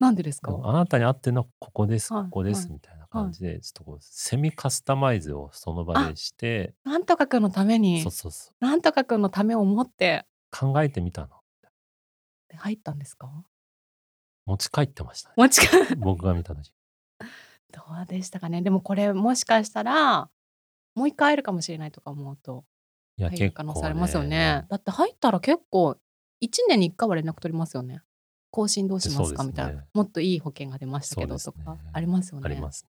[0.00, 0.58] なんでですか？
[0.64, 11.28] あなたに合ってるのはここです、はいここです、はいみたいな感じで、ちょっとこう、セミカスタマイズをその場でして、なんとかくんのためにそう、そうそう、なんとかくんのためを思って考えてみたの。
[12.56, 13.30] 入ったんですか？
[14.46, 15.34] 持ち帰ってましたね。
[15.36, 15.76] もちか。
[15.98, 16.72] 僕が見た時。
[17.72, 18.62] どうでしたかね。
[18.62, 20.30] でもこれもしかしたら。
[20.94, 22.64] もう一回会えるかもしれないとか思うと。
[23.18, 23.86] いや、入る結構、可能性ね。
[23.86, 24.66] ありますよね。
[24.68, 25.96] だって入ったら結構
[26.40, 28.02] 一年に一回は連絡取りますよね。
[28.50, 29.24] 更新どうしますか？
[29.24, 29.84] そうですねみたいな。
[29.92, 32.42] もっといい保険が出ましたけどとそうですねかありますよね。
[32.46, 32.86] あります。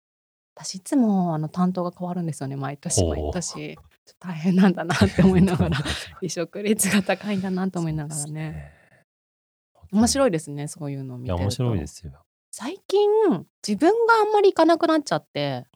[0.56, 2.56] 私いつもあの担当が変わるんですよね。
[2.56, 3.76] 毎年ほう毎年。
[3.76, 5.82] ちょっと大変なんだなって思いながらい
[6.22, 8.72] 離職率が高いんだなと思いながらね。
[9.92, 10.68] 面白いですね。
[10.68, 11.44] そういうのを見いや、てると。
[11.44, 12.14] 面白いですよ。
[12.60, 13.08] 最近
[13.66, 15.68] 自分があんまり行かなくなっちゃって。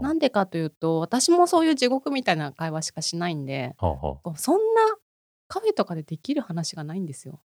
[0.00, 4.96] なんでかというと私もそういう地獄みたいな会話しかしないんでそんな
[5.48, 7.42] カフェとかでできる話がないんですよ。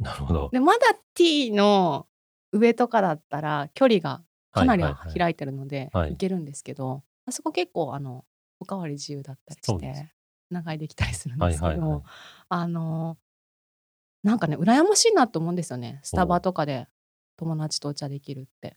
[0.00, 0.50] あ、なるほど。
[0.52, 2.06] でまだ T の
[2.52, 8.24] 上とかだったら距離がかなりはいはいはい開いてるのではい行けるんですけど、あそこ結構あの
[8.60, 10.12] おかわり自由だったりして
[10.48, 12.02] 長居できたりするんはいですけど、はいはい。
[12.50, 13.16] あの
[14.22, 16.86] なんかね羨ましいなと思うんですよねスタバとかで
[17.36, 18.76] 友達とお茶できるって。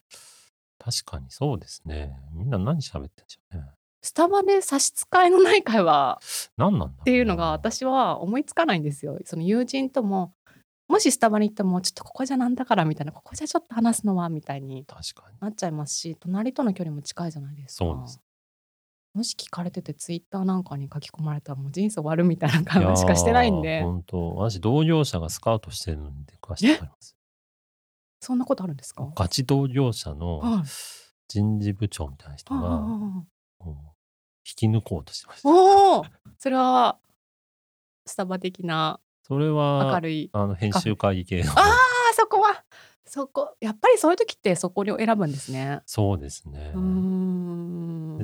[0.80, 2.20] 確かにそうですね。
[2.34, 3.64] みんな何喋ってんでしょうね。
[4.02, 6.20] スタバで差し支えのない会話
[6.58, 9.18] 何なんだろうなっていうのが私は思いつかないんですよ。
[9.26, 10.34] その友人とも
[10.88, 14.86] もしスタバに行ってもちょっとここじゃなんだからみたいなここじゃちょっと話すのはみたいに。
[15.40, 17.86] なっちゃいますし隣との距離も近いじゃないですか。
[17.86, 18.22] そうです
[19.16, 27.15] もし聞かれててツイッターなんかに書き込まれたらもう人生終わるみたいな会話しかしてないんで本当私、同業者がスカウトしてるので詳しくわかります。
[28.26, 29.08] そんなことあるんですか？
[29.16, 30.64] ガチ同業者のはい。
[31.28, 32.84] 人事部長みたいな人が、
[33.66, 33.74] 引
[34.56, 35.50] き抜こうとしてました。
[35.50, 36.06] おお！
[36.38, 37.00] それは
[38.06, 41.52] スタバ的なそれ明は、るいあの、編集会議系の。
[41.52, 42.64] ああそこは。
[43.08, 45.82] そこやっぱりそういう時ってそこを選ぶんですね。
[45.86, 46.74] そうですね。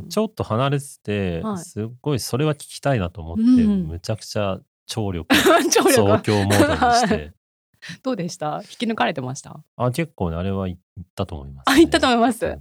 [0.10, 1.58] ちょっと離れてて、はい。
[1.58, 3.88] すっごいそれは聞きたいなと思って、うん。
[3.88, 5.34] むちゃくちゃ聴力、
[5.72, 5.94] 聴力。
[5.94, 7.34] 総強モードにして、
[8.04, 8.58] どうでした？
[8.64, 9.60] 引き抜かれてました？
[9.78, 12.46] あ、結構ね、あれはい行ったと思います、あ行ったと思います？
[12.46, 12.60] はい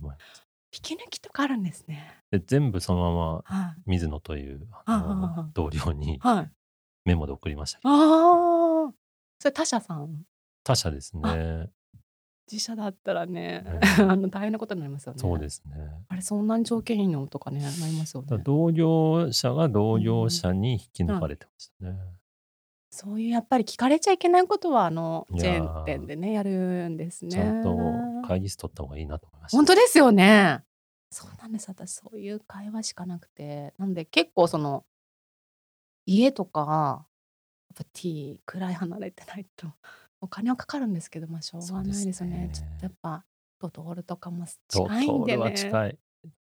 [0.73, 2.15] 引き抜きとかあるんですね。
[2.31, 6.51] で全部そのままはい水野というあのああ同僚にはい。
[7.05, 8.93] メモで送りましたああ。
[9.41, 10.25] それ他社さん？
[10.63, 11.71] 他社ですね。
[12.51, 15.19] 自社だったらね、え あの大変なことになりますよね。
[15.19, 15.75] そうですね。
[16.09, 17.27] あれそんなに条件いいの？
[17.27, 18.39] とかねなりますよね。
[18.39, 21.99] 同業者が同業者に引き抜かれてましたね。
[22.91, 27.31] そういうやっぱり聞かれちゃいけないことはあのいやーチェーン店でねやるんですね。
[27.31, 29.57] ちゃんと会議室取った方がいいなと思いました。
[29.57, 30.65] 本当ですよね。
[31.13, 34.85] そうなんです私そういう会話しかなくてなんで結構その
[36.07, 37.07] 家とか
[37.69, 39.67] やっぱ T くらい離れてないと
[40.21, 43.25] お金はかかるんですけどまあしょうがないですよそうですねねちょっとやっぱ
[43.61, 44.53] ドトールとかもと
[44.85, 45.99] 近いんでトールはね近い。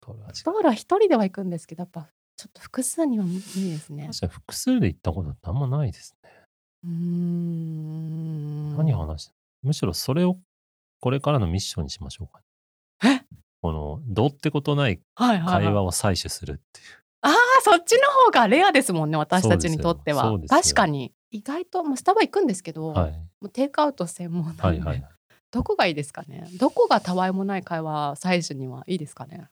[0.01, 0.53] トールは近い。
[0.53, 3.42] ドトールは一人では行くんですけどやっぱちょっと複数には無理で
[3.79, 4.07] すね。
[4.07, 6.31] 確かに複数で行ったことってあんまないですね。
[6.85, 8.77] うーん。
[8.77, 10.38] 何話してむしろそれを
[11.01, 12.40] これからのミッションにしましょうか、
[13.05, 13.24] え？
[13.61, 16.87] このどうってことないはいはい、はい、会話を採取するっていう。
[17.22, 20.38] あそっちの方がレアですもんね私たちにとっては。
[20.48, 21.12] 確かに。
[21.31, 23.12] 意外と、まあ、スタバ行くんですけど、はい。
[23.12, 25.05] もうテイクアウト専門なんで、はいはい。
[25.51, 26.48] どこがいいですかね。
[26.59, 29.48] どこがたわいもない会話採取にはいいですかね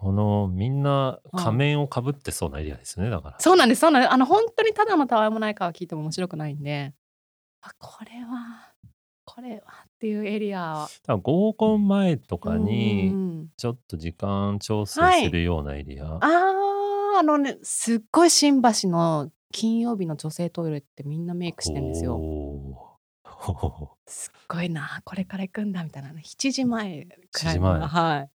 [0.00, 3.36] このみんな仮面をかぶってそうなエリアですね、だから。
[3.38, 4.12] そうなんですそうなんです。
[4.14, 6.94] あの本当にただのたわいもない会話聞いても面白くないんで。
[7.60, 8.72] あこれは
[9.26, 10.86] これはっていうエリア。
[11.02, 15.24] 多分合コン前とかうんにちょっと時間調整はい。
[15.26, 16.14] するようなエリア。
[16.14, 22.18] あーあのねすっごい新橋の金曜日の女性トイレってみんなメイクしてんですよ。
[24.06, 26.08] すっごいなこれから行くんだみたいな。
[26.08, 27.80] 7時前くら7い前。
[27.80, 28.30] はい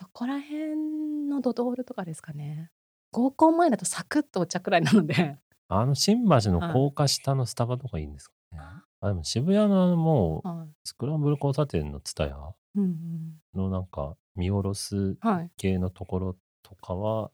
[0.00, 2.70] そこら辺のドトールとかですかね。
[3.12, 5.36] 合コン前だとサクッとお茶くらいなので。
[5.68, 6.72] あの新橋のはい。
[6.72, 8.58] 高架下のスタバとかいいんですかね。
[8.60, 8.82] あ？
[9.02, 12.34] あ、でも渋谷のあのもうはスクランブル交差点のツタヤい
[12.76, 13.40] うんうん。
[13.54, 15.50] のなんか見下ろすはい。
[15.58, 17.30] 系のところとかは、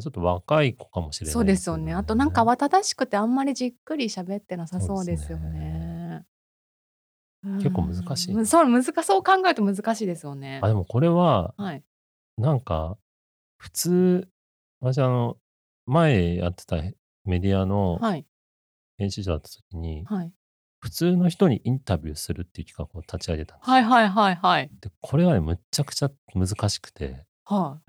[0.00, 1.94] ちょっと若い子かもしれそないですようですよね。
[1.94, 2.50] あとなんかね。
[2.52, 5.81] 慌ただしくてあんまりじっくり喋ってなさそうですすよね。
[7.42, 8.40] 結構難しいな。
[8.40, 8.46] ーん。
[8.46, 11.82] そう難そう考えると難しいですよあ、ねでもこれは、はい。
[12.38, 12.96] なんか、
[13.56, 14.28] 普通、
[14.80, 15.36] 私あの、
[15.86, 16.76] 前やってた
[17.24, 18.26] メディアのはい。
[18.98, 20.32] 編集者だった時に、はい。
[20.80, 23.72] 普通の人にインタビューするっていう企画を立ち上げたんですよ。
[23.74, 24.70] はいはいはいはい。
[24.80, 27.80] で、これがね、むっちゃくちゃ難しくて、は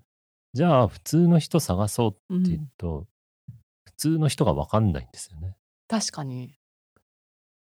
[0.54, 2.68] じゃあ普通の人探そうって言うん。
[2.78, 3.08] と、
[3.86, 5.56] 普通の人がわかんないんですよね。
[5.88, 6.56] 確かに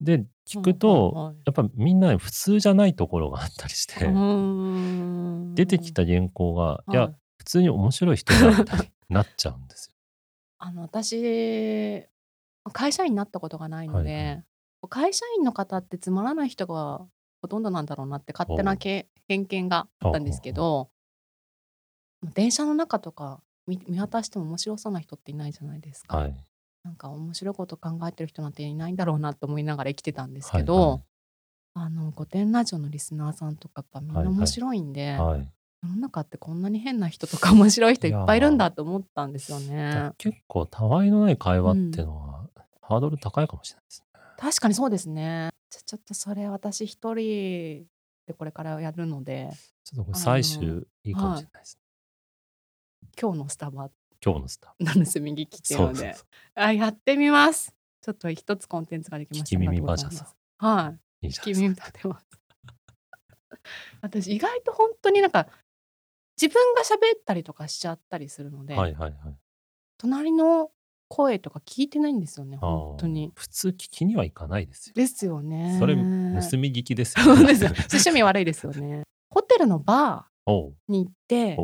[0.00, 9.94] で、う聞くと、はいやっぱみんな普通じゃないところがあったりしうて、ー出てきんた原稿が、いや、はい普通に面白い人だみたいになっちゃうんですよ。
[10.58, 12.06] あの私
[12.72, 14.14] 会社員になったことがないのはいはい。
[14.14, 14.44] で
[14.88, 17.06] 会社員の方ってつまらない人が
[17.42, 20.40] ほとんどなんだろうなって勝手な偏見があったんです。
[20.40, 20.88] けど
[22.34, 26.16] 電車の中とか見見渡しても面白そうな人っていないじゃないですか。
[26.16, 26.36] はい。
[26.84, 31.04] なんか面白いこと考えてる人なんていないんだろうなと思いながら生きてたんですはいはけど、い。
[31.74, 34.54] あの御殿ラジオのリスナーさんとかやっぱみんな面はいはい。
[34.54, 35.52] 白いんで、はい。
[35.82, 40.12] 世の中ってこんなに変な人とか面白い人いっぱいいるんー、だと思ったんですよだね。
[40.18, 42.04] 結構たわいのない会う話ってん。
[42.04, 42.48] のは、
[42.82, 44.06] ハードル高いかもしれないですね。
[44.36, 45.50] 確かにそうですね。
[45.70, 47.86] ちょちょっとそれ私一人
[48.26, 49.50] でこれからやるので、
[49.84, 51.44] ちょっとこれあ採の、取いいかもしはい。
[51.44, 51.80] れないですね。
[53.20, 53.90] 今日のスタバ
[54.24, 56.16] 今日のスタの盗み聞きっていうので。
[56.54, 57.74] あ、やってみます。
[58.00, 59.58] ちょっと一つコンテンツができました。
[59.58, 60.36] 耳バジャさうございます。
[60.58, 61.26] はい。
[61.26, 61.26] ん。
[61.26, 62.26] いいじゃてます。
[64.00, 65.48] 私意外と本当になんか
[66.40, 69.14] 自分が喋ったりとかしちゃったりするのはで、いはいはい。
[69.98, 70.70] 隣の
[71.08, 73.30] 声とか聞いてないんですよね、あ本当あ、に。
[73.34, 74.94] 普通聞きにはいかないですよ。
[74.94, 75.36] ですよ
[75.78, 76.40] それ、盗ね。
[76.58, 77.52] み聞きですよ そうね。
[77.54, 79.04] 趣味悪いですよね。
[79.30, 81.56] ホテルのバーに行って、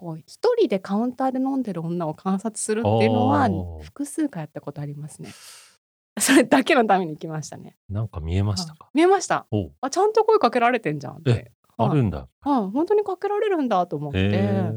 [0.00, 3.50] こう一人でカウンターで飲んでる女を観察するっていうのは。
[3.82, 5.28] 複数回やったことありますね。
[6.18, 7.76] それだけのために行きましたね。
[7.90, 9.46] なんか見えましたはい、か見えました。
[9.82, 11.52] あ、ちゃんと声かけられてんじゃんっえ、て。
[11.76, 11.98] あはい。
[11.98, 12.28] るんだ。
[12.40, 14.38] はい、本当にかけられるんだと思っへて。
[14.38, 14.72] え。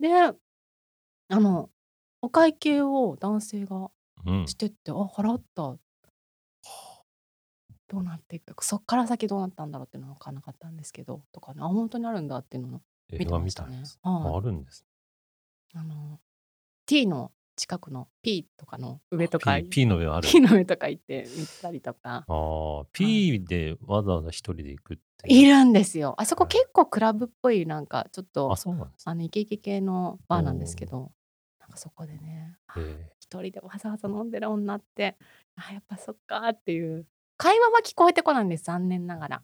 [0.00, 0.14] で、
[1.28, 1.68] あの、
[2.22, 3.90] お会計を男性が
[4.24, 4.48] うん。
[4.48, 5.76] してって、あ、払った。
[7.86, 8.64] どうなっていく？
[8.64, 12.80] そっから先どうなったんだろうっていうのは分からなかったんですけど、とかね、あ、本当にあるんだっていうのを
[13.12, 13.70] 映画みましたね。
[13.72, 13.98] たいです。
[14.02, 14.36] あはい。
[14.36, 14.84] あるんです。
[15.74, 16.20] あの、
[16.86, 20.40] T の近くの P とかの上あ、とか、P、P の上ある P。
[20.40, 22.26] の上とか行って見たりとか。
[22.26, 22.86] ああ、はい。
[22.92, 25.28] P でわざわざ一人で行くって。
[25.28, 26.14] いるんですよ。
[26.18, 29.12] あそこはい結構クラブっぽい、なんかちょっあ、と、そうなんですね。
[29.12, 30.86] あの、イケイケ系のバーなんですけ。
[30.86, 31.12] ど、
[31.60, 32.58] なんかそこでね、
[33.20, 35.16] 一人でわざわざ飲んでる女って、
[35.56, 37.06] あ、やっぱそっかっていう。
[37.36, 39.42] 会話は聞こえてこないんです、残念ながら。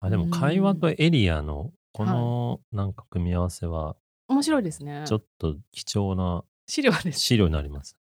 [0.00, 0.76] あ、うでも会話ん。
[0.76, 2.12] とエリアのこはい。
[2.12, 3.96] のなんか組み合わせは、
[4.28, 5.04] 面白いですちょね。
[5.04, 5.06] っ
[5.38, 7.20] と貴重な資料です。
[7.20, 7.96] 資料になります。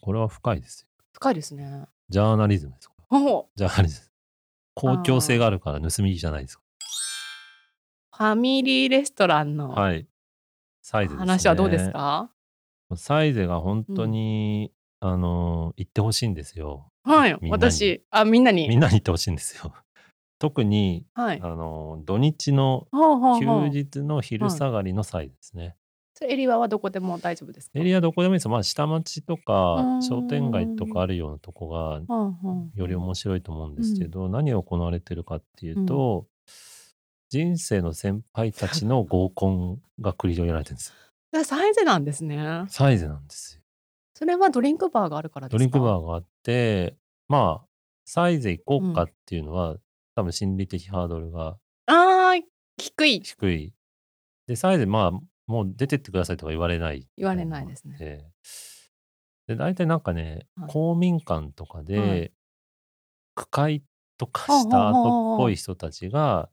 [0.00, 0.88] これは深いですよ。
[1.12, 1.86] 深いですね。
[2.08, 2.90] ジャーナリズムです。
[3.10, 4.06] おジャーナリズム。
[4.74, 6.62] 公共性がああるから盗み聞きじゃないですか。
[8.16, 10.06] ファミリーレストランのはい。
[10.82, 11.92] サイズです話はどうですね。
[11.92, 12.30] か？
[12.96, 14.10] サイズが本当うん。
[14.10, 16.90] に、あの、言ってほしいんですよ。
[17.02, 17.64] はい、みんなに。
[17.70, 18.76] 私、あ、みんなみに。
[18.76, 19.72] んなに言ってほしいんですよ。
[20.40, 21.40] 特に、あはい。
[21.40, 23.68] の、土日のほうほう休。
[23.68, 24.56] 日の昼はい。
[24.56, 25.76] 下がりのサイズですね。
[26.14, 27.78] それエリアはどこでも大丈夫ですか？
[27.78, 28.50] エリアどこでもいいですよ。
[28.50, 30.86] まあ、下町とうか商店街と。
[30.86, 32.00] かあるようなとこが
[32.74, 32.94] より。
[32.94, 33.76] 面白いと思うんうん。
[33.76, 35.86] ですけど、何が行われてるかっていううん。
[35.86, 36.26] と、
[37.28, 40.94] 人生の先輩たちの合コンが繰り広げられてるんですよ。
[41.38, 42.64] でサイズなんですね。
[42.68, 43.62] サイズなんですよ。
[44.14, 46.96] それはドリンクバーがあるからドリンクバーがあって、
[47.28, 47.66] まあ、
[48.04, 48.90] サイズ行こう。
[48.90, 49.76] うかっていうのは、
[50.14, 51.56] 多分心理的ハードルが
[51.86, 52.42] あー、
[52.78, 53.20] 低い。
[53.20, 53.74] 低い。
[54.46, 57.96] で、サイズ、まあ、もう出てってくださいとか言われない言われないですね。
[57.98, 58.24] て、
[59.48, 60.72] で、大体なんかね、はい。
[60.72, 61.86] 公民館とかはい。
[61.86, 62.32] で、
[63.34, 63.82] 区会
[64.18, 66.48] とかほうほうした後っぽいう人たちが、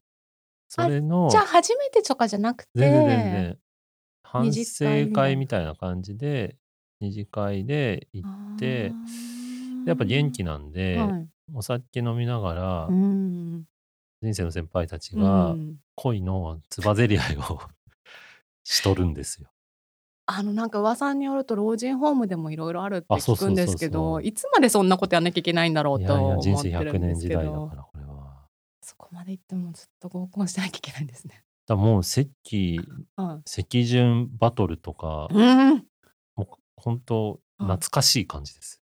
[0.68, 3.58] そあ、れじゃあの、初めてとかじゃなく全然全て、然、
[4.22, 5.12] 反二次会省みたいな。
[5.12, 6.56] 会みたいな感じで、
[7.00, 8.92] 二次会で行って、
[9.86, 11.28] やっぱ元気なんーで、はい。
[11.54, 13.64] お酒飲みながうら、ん。
[14.20, 15.76] 人生の先輩たちうがん。
[15.94, 17.60] 恋のつばぜり合いを
[18.64, 19.48] しとるんですよ。
[20.26, 23.88] あのなんか噂によると老人ホームでもいろいろあるって聞くんですけ。
[23.88, 26.08] どいつまでそんなことやんなきゃいけないんだろうとっ
[26.62, 28.46] てる100んですけ年時代だかどら、これは。
[28.82, 31.44] そこまで行ってもずっと合コンしなきゃいけないんですね。
[31.66, 32.80] だもう席、
[33.16, 35.42] はい席順バトルとか、う
[35.74, 35.86] ん
[36.36, 38.82] もう本当懐かしい感じです。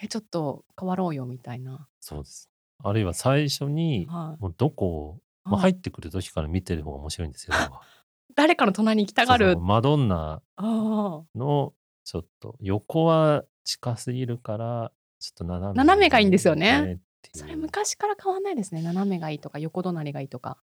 [0.00, 1.86] えちょっと変わろうよみたいな。
[2.00, 2.50] そうです。
[2.82, 4.42] あるいは最初に、はい。
[4.42, 5.72] もうどこを、まあ、はい。
[5.72, 7.54] 入ってくる時から見てる方が面白いんですよ。
[7.54, 7.82] 要は。
[8.34, 9.58] 誰かの隣に行きたがる。
[9.58, 11.72] マドンナあの
[12.04, 17.00] ちょっと横は近すぎるからちょっと斜め斜めがいいんですよね。
[17.32, 18.82] それ昔から変わんないですね。
[18.82, 20.58] 斜めがいいとか横隣がいいとか。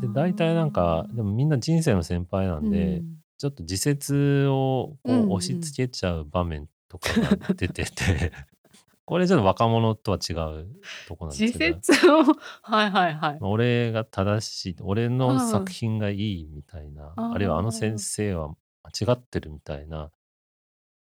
[0.00, 3.18] で大体なんかでもみんな人生の先輩なんで、うん。
[3.38, 8.32] ちょっと自説をこう押し付けちゃう場面とかが出てて、
[9.04, 10.68] これちょっと若者とは違う
[11.06, 11.82] とこなんで自すけど。
[11.82, 12.24] 説を。
[12.62, 13.40] はいはいはい。
[13.40, 20.10] まあ俺が正しい俺うのん作品がいいみたいな、あるいはあの先生は間違ってるみたいな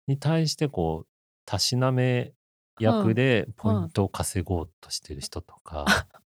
[0.08, 1.08] に対してこう
[1.46, 2.34] たしなめ
[2.80, 5.86] 役でポイントを稼ごうとしてる人とか、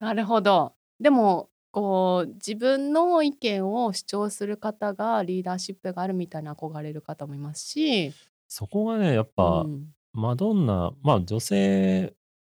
[0.00, 0.74] なるほど。
[1.00, 8.12] でもこう自分の意見を主張する方がリーダーシップがあるみたいな憧れる方もいますし、
[8.46, 9.86] そこがねやっぱ、うん。
[10.12, 12.12] マドンナまあ女性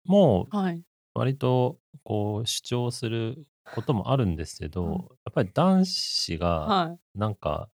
[0.07, 0.83] もはい。
[1.15, 7.19] 割とこう主張することもあるんですけど、はいやっぱり男子がはい。
[7.19, 7.69] なんか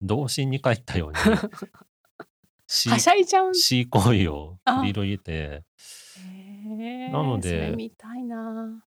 [0.00, 1.16] 童心に帰ったように
[2.68, 3.54] しはしゃいじゃうん。
[3.56, 5.64] し行為を繰り広げて
[7.10, 7.76] なので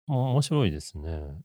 [0.07, 1.41] 面白いですね。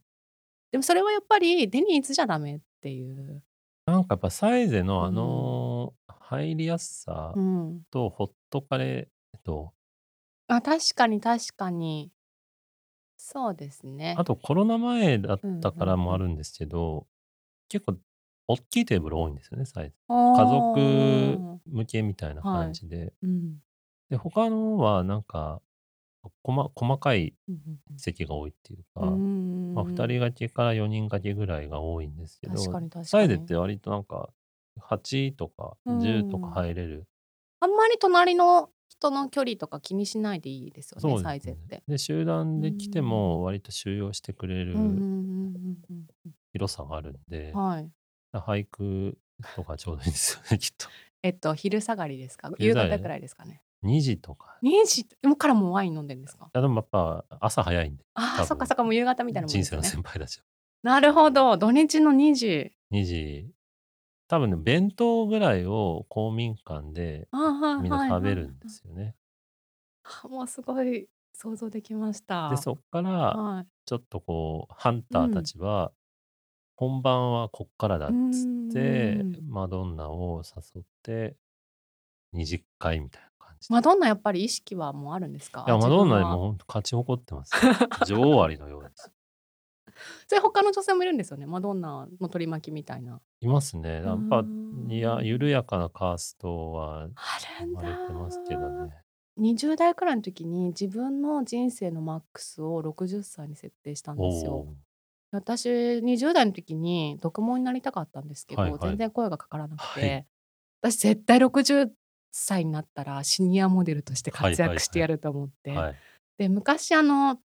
[0.71, 3.43] でもそれはやっぱりデニーズじゃダメっていう、
[3.85, 5.15] なんかやっぱサイゼのあうん。
[5.15, 9.09] の入りやすさうん、とほっとかれ
[9.43, 9.73] と、
[10.47, 12.11] あ確かに確かに。
[13.17, 14.15] そうですね。
[14.15, 17.07] あとコロナ前だったからもあるんですけど、
[17.69, 17.97] 結構
[18.47, 19.95] 大きいテーブル多いんですよね、サイズ。
[20.09, 23.13] 家家族向けみたいな感じで。
[23.21, 23.61] うん。
[24.09, 25.61] で、他のはなんか、
[26.43, 27.33] こま細かい
[27.97, 34.29] 席が多いっていうか、うんまあ、2人掛けから4人掛けぐらいが多いんですけど、確かに確かにサイズって割となんか、
[34.79, 37.07] 8とかうん10とか入れる。
[37.59, 41.83] あんまり隣の人の距離とか気にしないでいいですよねねサイゼって。
[41.87, 44.75] で、集団で来ても割と収容してくれる
[46.53, 47.91] 広さがあるんで、うんはい。
[48.33, 49.17] 俳句
[49.55, 50.87] とかちょうどいいんですよね、きっと。
[51.23, 52.51] えっと昼下がりですか？
[52.57, 53.61] 夕方くらいですかね。
[53.83, 54.57] 2時とか。
[54.63, 56.45] 2時でもからもうワイン飲んでるんですか？
[56.45, 59.83] いやでもやっぱ朝早いんで、あそっかそっかもう夕方みたいなもん人生の。
[59.83, 60.45] 先輩たちは。
[60.83, 62.71] なるほど土日の2時。
[62.91, 63.51] 2時、
[64.27, 67.27] 多分ね、弁当ぐらいを公民館で
[67.81, 69.15] みんなはい食べるんですよね。
[70.03, 72.49] あもうすごい想像できました。
[72.49, 75.91] で、そっからはいちょっとこう、ハンターたちは、
[76.75, 81.35] 本番はこっからだっつってうん、マドンナを誘って、
[82.33, 83.30] 二次会みたいな。
[83.69, 85.65] マドンナやっぱり意識はもうあるんですか？
[85.67, 87.51] いや、マドンナで自分はも本当勝ち誇ってます
[88.11, 88.19] よ。
[88.19, 89.11] 女王アリのようです。
[90.27, 91.45] それ他の女性もいるんですよね？
[91.45, 93.21] マドンナの取り巻きみたいな。
[93.41, 94.01] いますね。
[94.03, 97.09] やっぱう、んいや、緩やかなカーストはあ
[97.59, 98.91] 生まれてますけどね。
[99.39, 104.67] 20代くらいの時に自分の人生のマックスを60歳に設定したんですよ。
[105.31, 110.27] 私20代の時に読モになりたかったんですけど、はいはい全然声がかからなくて、はい
[110.83, 111.91] 私絶対60
[112.31, 115.95] 歳になったらシニアモデルとして活躍してやると思って、はい。
[116.37, 117.37] で昔あの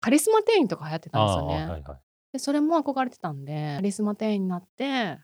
[0.00, 1.62] カリスマ店員とか流行ってたんですよね。
[1.62, 1.98] あーはいはい。
[2.32, 5.18] でそれも憧れてたんでカリスマ店員になって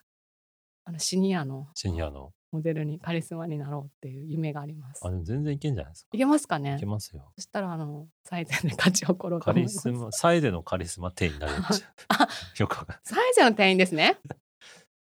[0.84, 2.32] あのシニアのシニアの。
[2.52, 5.06] モデルにカリスマになろうっていう夢があります。
[5.06, 6.08] あ、でも全然いけんじゃないですか。
[6.12, 7.30] いけますかねいけますよ。
[7.36, 9.52] そしたらあの最善で勝ち誇ろうとカ。
[9.52, 12.28] リスマ、サイでのカリスマ店員になるんですよあ
[12.58, 14.18] よくわかん最善の店員ですね。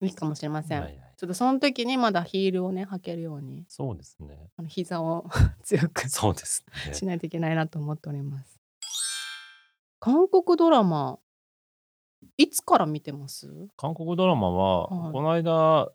[0.01, 0.81] いいかもしれません。
[0.81, 0.91] ない。
[0.91, 4.37] はいはいちょっとその時にまだヒールをね履けるようにそうですね。
[4.55, 5.25] あの膝を
[5.63, 6.93] 強くそうですね。
[6.93, 8.57] しないといけないなと思っております。
[9.99, 11.19] 韓国ドラマ
[12.37, 13.67] いつから見てます？
[13.75, 15.91] 韓国ドラマは、はいこの間、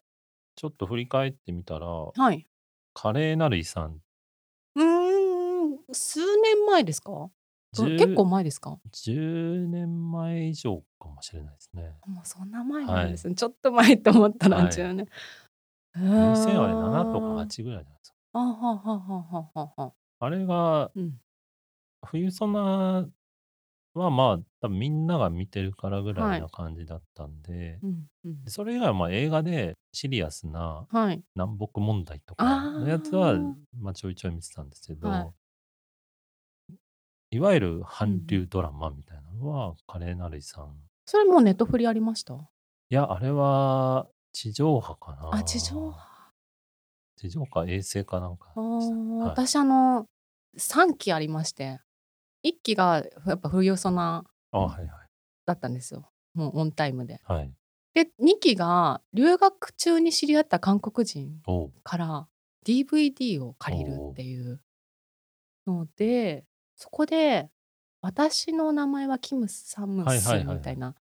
[0.57, 2.47] ちょっと振り返ってみたら、はい。
[2.93, 4.03] 華麗なる遺産。
[4.75, 7.11] うーん数年前ですか？
[7.13, 7.31] ど10
[7.83, 11.95] 結構前ですか？10年前以上かもしれないですね。
[12.07, 15.09] もうそんな前なんですね、ちょっと前と思ったらはい10年。
[15.97, 18.17] 2000あれ7とかあ8ぐらいじゃないですか。
[18.33, 19.93] あはははははは。
[20.21, 21.21] あれが、うん。
[22.07, 23.09] 冬ソナ
[23.95, 31.23] はまあ、多分みんなが見てるからぐらはいいな感じだったんで、うんうんでそれ以外はまあ映画でシリアスなはい。
[31.37, 33.39] 南北問題とかのやつは
[33.79, 35.31] まあちょいちょい見てたんですけど、はい
[37.35, 40.75] い、わゆる韓流ドラマみたいなのは華麗なる遺産。
[41.07, 42.35] それもうネットフリありました？
[42.35, 42.39] い
[42.91, 45.31] や、あれは地上波かな。
[45.33, 46.15] あ、地上波？
[47.17, 49.29] 地上波衛星かなんかはい。
[49.29, 50.07] 私あの
[50.59, 51.81] 3期ありまして
[52.45, 54.91] 1期がやっぱ冬ソナあ、はいはい。
[55.47, 57.21] だったんですよもうオンタイムで。
[57.25, 57.51] はい。
[57.95, 61.41] で2期が留学中に知り合った韓国人
[61.83, 62.27] から
[62.67, 64.61] DVD を借りるっていう
[65.67, 66.45] ので
[66.77, 67.51] そこで
[68.03, 70.95] 「私の名前はキム・サムスン」はいはいはいはいみたいな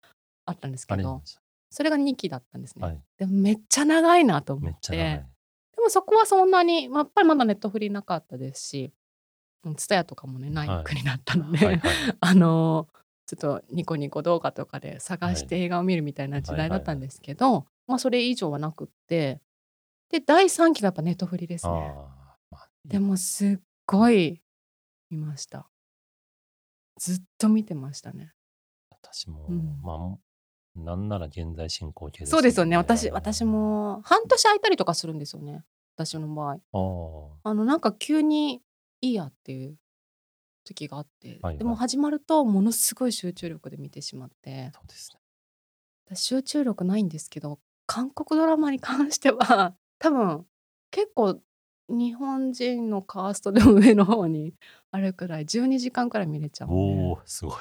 [0.46, 1.22] あったんですけど
[1.70, 2.86] それが2期だったんですね。
[2.86, 3.02] はい。
[3.18, 4.96] でもめっちゃ長いなと思って。
[4.96, 8.94] でもそこはそんなに、まあ、やっぱりまだネットフリなかったですし、
[9.76, 11.92] ツタヤとかもね、ないはい国だったので、はいはい。
[12.22, 19.42] あのーちょっとニコニコ動画とかで探しはて映画を見るみたいな時代だったんはいはいはいですけど、まあそれ以上はなくって、
[20.10, 21.96] で、第3期がやっぱネットフリですあね。
[21.96, 24.43] あ、まあ、でもすっごい
[25.10, 25.70] 見ました。
[26.98, 28.34] ずっと見てましたね。
[28.90, 30.20] 私も、うんまあ
[30.76, 32.78] なんなら現在進行形ですそうですよね。
[32.78, 33.46] 私、私。
[33.46, 35.64] も半年空いたりとかするんですよね。
[35.96, 37.40] 私の場合。
[37.44, 38.62] あのなんか急に
[39.02, 39.78] いいやっていう
[40.64, 45.20] 時があって、はいでも始まるとものすごい集中力で見てしまってそうですね。
[46.08, 50.46] 私集中力ないんですけど韓国ドラマに関しては多分
[50.90, 51.40] 結構
[51.90, 54.54] 日本人のカーストでも上の方に
[54.92, 57.54] あるくらい12時間くらい見れちゃうんでおお、すごい。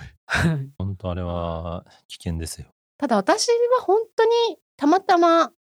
[0.79, 2.69] 本当あれは危険ですよ。
[2.99, 4.31] ただ私は本当に
[4.77, 5.53] たまたま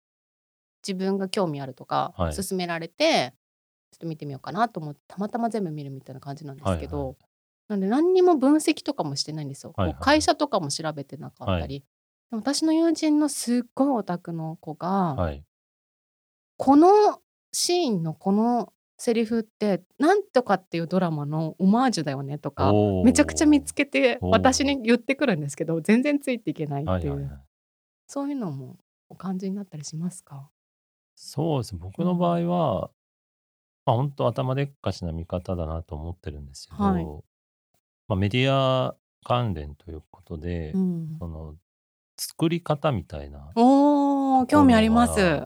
[0.85, 3.33] 自分が興味あるとかはい勧められて、
[3.91, 7.15] ちょっと見てみようかなと思ってたまたま全部見るみたいな感じなんですけど、はいはい
[7.71, 9.73] なんで何にも分析とかもしてないんですよ。
[9.77, 11.79] はいはい会社とかも調べてなかったり。
[11.79, 15.43] でも私の友人のすっごいオタクの子が、はい。
[16.57, 17.20] この
[17.51, 22.71] シーンのこのセリフってなんとかっていうドラマのオマージュだよねとか
[23.03, 27.39] めちゃくちゃ見つけて私に言ってくるんですけど全然ついていけないっていう、はいはいはい。
[28.07, 28.77] そういうのも
[29.09, 30.49] お感じになったりしますか？
[31.15, 31.75] そうです。
[31.75, 32.91] 僕の場合は、
[33.85, 37.05] まあ本当頭でっかちな見方だなと思ってるんですけど、はい
[38.07, 41.55] まあメディア関連ということで、うん、その
[42.17, 43.51] 作り方みたいな。
[43.55, 45.43] 興味あります。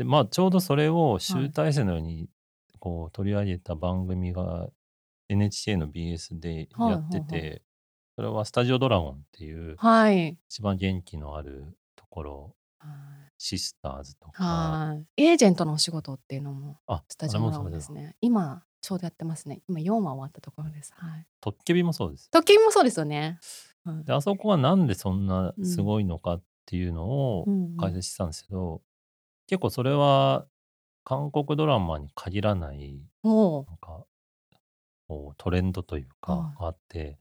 [0.00, 2.30] でまあちょうどそれを集大成のように
[2.78, 4.70] こう取り上げた番組が
[5.28, 7.62] NHK の BS でやってて、はいはい
[8.16, 10.36] それはスタジオドラゴンっていうはい。
[10.50, 11.64] 一番元気のある
[11.96, 12.54] ところ、
[13.38, 15.22] シスターズとか、はい。
[15.24, 18.16] エージェントのお仕事っていうのもあ、スタジオドラゴンですね。
[18.20, 19.62] 今ちょうどやってますね。
[19.68, 20.92] 今4話終わったところです。
[20.96, 21.26] はい。
[21.40, 22.30] トッケビもそうです。
[22.30, 23.38] 時計もそうですよね。
[23.84, 28.82] はいで、あそこはなんでそんなすごいのかっていうのをうんうん解説したんですけど、
[29.50, 30.46] 結構それは
[31.02, 34.04] 韓国ドラマに限らないなんか
[35.08, 37.18] こうトレンドというかはいあって、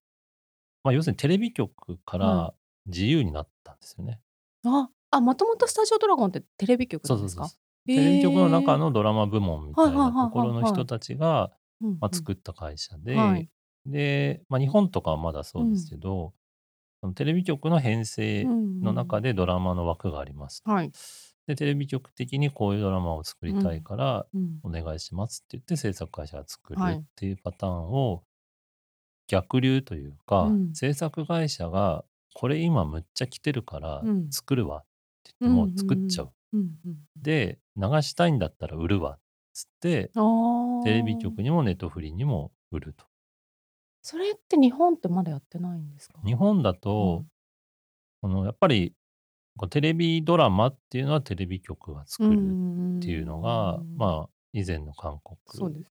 [0.83, 2.53] まあ、要するにテレビ局からは
[2.85, 4.21] 自由になったんですよね。
[4.63, 7.61] あ、あ、もともとスタジオドラゴンってテレビ局そうんそうそうなですか。
[7.87, 13.49] テレビ局の中へのドラマ部門みたいはいはいはいはいなところの人たちが、ー、うんうんまあ、作った会社で、はい
[13.87, 16.33] で、まあ、日本とかはまだそうですけど、
[17.01, 20.61] そのテレビ局の編成の中でドラマの枠があります。
[20.65, 20.91] はい。
[21.49, 24.59] で、テレビ局的にこういうドラマを作りたいから、うん。
[24.61, 26.97] お願いしますって言って制作会社が作るはい。
[26.97, 28.23] っていうパターンを
[29.25, 30.73] 逆流というか、うん。
[30.75, 34.29] 制作会社がこれ今むっちゃ来てるからうん。
[34.29, 34.81] 作るわっ
[35.23, 36.31] て言ってもう作っちゃう。
[36.53, 36.97] うんうん。
[37.19, 39.19] で流したいんだったら売るわっ
[39.51, 40.11] つって
[40.83, 43.05] テレビ局にもネットフリにも売ると。
[44.03, 46.19] それって日本ってまだやってないんですか？
[46.23, 47.25] 日本だと、
[48.21, 48.93] このやっぱり
[49.67, 52.37] テレビドラマっていうのはテレビ局が作る
[52.97, 55.81] っていうのが、あまあ以前の韓国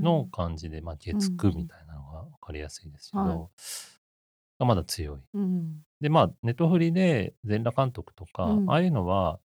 [0.00, 3.50] の感じで、まあ、月9みたいなのが分かりやすいですけど、
[4.58, 5.20] まだ強い。
[5.34, 8.70] うんで、まあ、ネットフリで全裸監督とか、うん。
[8.70, 9.38] ああいうのは、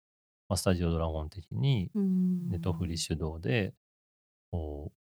[0.47, 3.73] まあ、スタジオドラゴン的にうんネットフリ主導で、
[4.51, 4.97] こう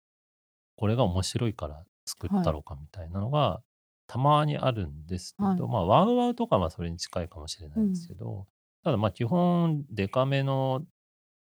[0.77, 3.63] これが面白いから作ったろかみたいなのが、
[4.07, 5.61] たまにあるんですけど、はい。
[5.61, 8.47] まあ、ワウワウとかはそれに近いかもしれないですけど、
[8.85, 10.85] ただまあ基本デカめの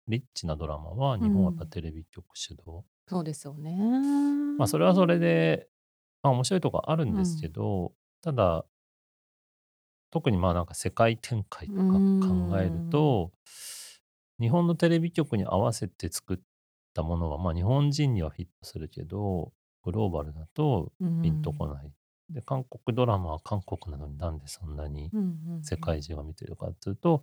[0.08, 3.76] リッチなドラマは日本はやっぱテレビ局主導、そうですよね。
[4.56, 5.68] まあそれはそれで、
[6.22, 8.64] まあ面白いとこあるんですけど、ただ、
[10.10, 13.32] 特にまあなんか世界展開とか考えると、
[14.40, 16.38] 日本のテレビ局に合わせて作っ
[16.94, 19.52] たものは、まあ日本人にはフィットするけど、
[19.82, 21.92] グローバルだとピンとこない。
[22.30, 25.10] で、韓国ドラマは韓国なのになんでそんなに
[25.62, 27.22] 世界中が見てるかっていうと、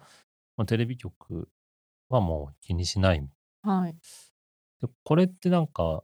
[0.58, 1.50] まあ、テレビ局
[2.10, 3.28] はもう気にしない。
[3.64, 3.96] はい
[4.82, 6.04] でこれってなんか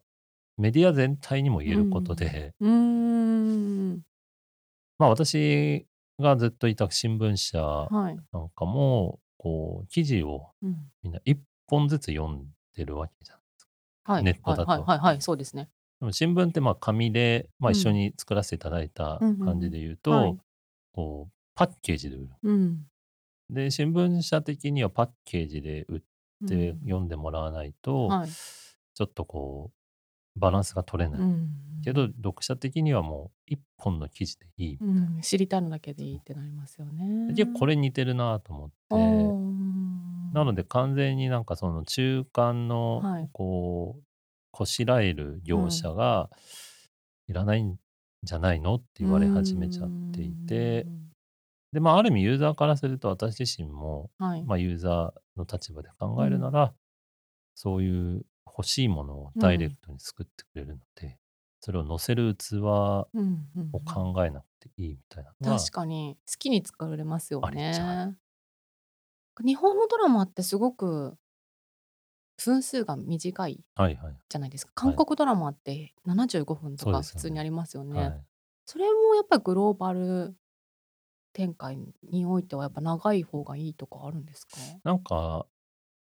[0.57, 4.01] メディア全体にも言えることで、うーん
[4.97, 5.85] まあ私
[6.19, 10.77] がずっといた新聞社はいなんかも、こう記事をうん。
[11.01, 11.37] みんな1
[11.67, 12.45] 本ずつ読ん
[12.75, 13.39] でるわけじゃん。
[14.03, 14.23] はい。
[14.23, 15.69] ネットだとはいはいはいはい、そうですね。
[15.99, 20.37] でも新聞ってまあ紙で、まあ、うん一緒に作らせていただいたうんうんうん感じで言うと、はい
[20.91, 22.29] こうパッケージで売る。
[22.41, 22.85] うん。
[23.49, 26.01] で新聞社的にはパッケージで売っ
[26.41, 28.29] うんて読んでもらわないと、はい。
[28.29, 29.71] ちょっとこ
[30.35, 31.21] うバランスが取れない。
[31.21, 31.49] うん。
[31.83, 34.77] けど読者的にはもう一本の記事でいい。
[34.79, 37.33] うん、知りたいのだけでいいってなりますよね。
[37.33, 38.75] でこれ似てるなと思って。
[40.33, 44.03] なので完全になんかその中間のはいこう
[44.59, 46.29] こしらえる業者が
[47.29, 47.77] いらないん
[48.23, 48.75] じゃないの？
[48.75, 50.85] って言われ始めちゃっていて。
[51.71, 54.43] でまあある意味ユーザーからすると私自身もうんはい。
[54.43, 56.73] まあユーザーの立場で考えるなら
[57.55, 61.17] そういう欲しいものをダイレクトに作ってくれるので
[61.61, 63.21] それを載せる器をうん
[63.55, 63.85] うんうん。
[63.85, 68.13] 考えなくていいみたいなのが確かに好きに作れますよね。
[69.41, 71.15] 日本のドラマってすごく
[72.43, 74.15] 分数が短いはいはい。
[74.29, 74.71] じゃないですか。
[74.75, 77.99] 韓国ドラマって75分とか普通にありますよね。
[77.99, 78.21] はい。
[78.65, 80.35] それもやっぱりグローバル
[81.33, 81.77] 展開
[82.11, 84.57] においてはやっぱ長い方がいいとかあるんですか？
[84.83, 85.45] なんか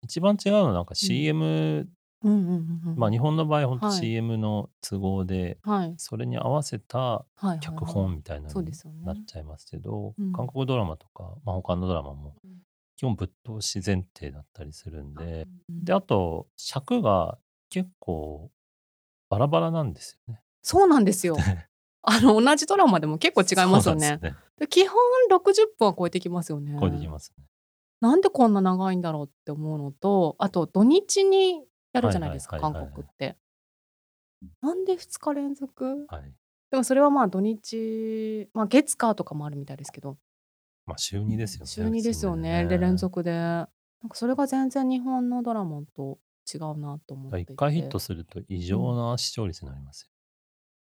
[0.01, 1.89] 一番違うのはなんか CM
[2.21, 2.95] うんうんうんうん。
[2.97, 3.99] まあ日本の場合本当はい。
[3.99, 5.93] CM の都合ではい。
[5.97, 7.59] それに合わせたはいはいはい。
[7.59, 8.71] 脚本みたいなのに
[9.03, 10.33] なっちゃいますけど、うん。
[10.33, 12.51] 韓国ドラマとか、まあ、他のドラマもうん
[12.99, 17.37] 基本ぶっ通し前提だったりするんで、うんであと尺が
[17.69, 18.51] 結構
[19.29, 20.41] バラバラなんですよね。
[20.61, 21.37] そうなんですよ。
[22.03, 24.19] あの同じドラマでも結構違いますよねそうなん。
[24.19, 24.97] ですで基本
[25.31, 26.77] 60分は超えてきますよね。
[26.77, 27.45] 超えてきますね。
[28.01, 33.37] なんでこんな長いんだろうって思うのとあと土日にやるじゃないですか、韓国って。
[34.59, 36.05] なんで2日連続？
[36.09, 36.33] はい。
[36.69, 40.17] でもそれはまあ土日、まあ、月火とかもあるみたいですけど
[40.89, 41.67] まあ週2ですよね。
[41.67, 42.65] 週2ですよね。
[42.65, 42.97] で連。
[42.97, 43.31] 続で。
[43.31, 43.63] な
[44.07, 46.17] んかそれが全然日本のドラマと
[46.51, 47.53] 違うなと思っていて。
[47.53, 50.09] 一回ヒットすると異常な視聴率になりますよ。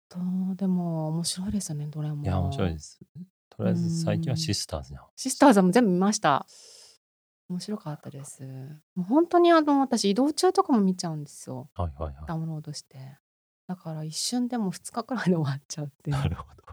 [0.09, 0.19] と
[0.55, 2.99] でも面白いですよねどれもいや面白いです。
[3.49, 6.45] とりあえず最近はシスターズにシスターズも全部見ました。
[7.49, 8.43] 面白かったです。
[8.95, 11.69] もう本当にあの私移動中とかも見ちゃうんですよ。
[11.75, 13.17] はいはいはダウンロードして。
[13.67, 16.11] だから一瞬でも2日くらいで終わっちゃうって。
[16.11, 16.63] なるほど。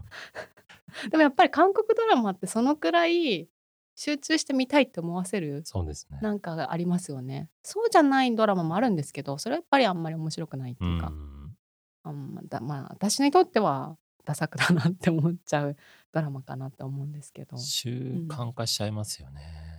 [1.11, 3.49] でもやっぱり韓国ドラマってそのくらい
[3.97, 6.19] 集中して見たいって思わせるそうですね。
[6.21, 7.49] なんかがありますよね。
[7.63, 11.57] そうじゃないドラマもあるんですけどそれはやっぱりあんまり面白くないってういうか、ん。
[12.05, 15.77] あんまだまあ私にとってはダサくだなって思っちゃう
[16.13, 17.57] ドラマかなって思うんですけど。
[17.57, 19.75] す習慣化しちゃいますよね。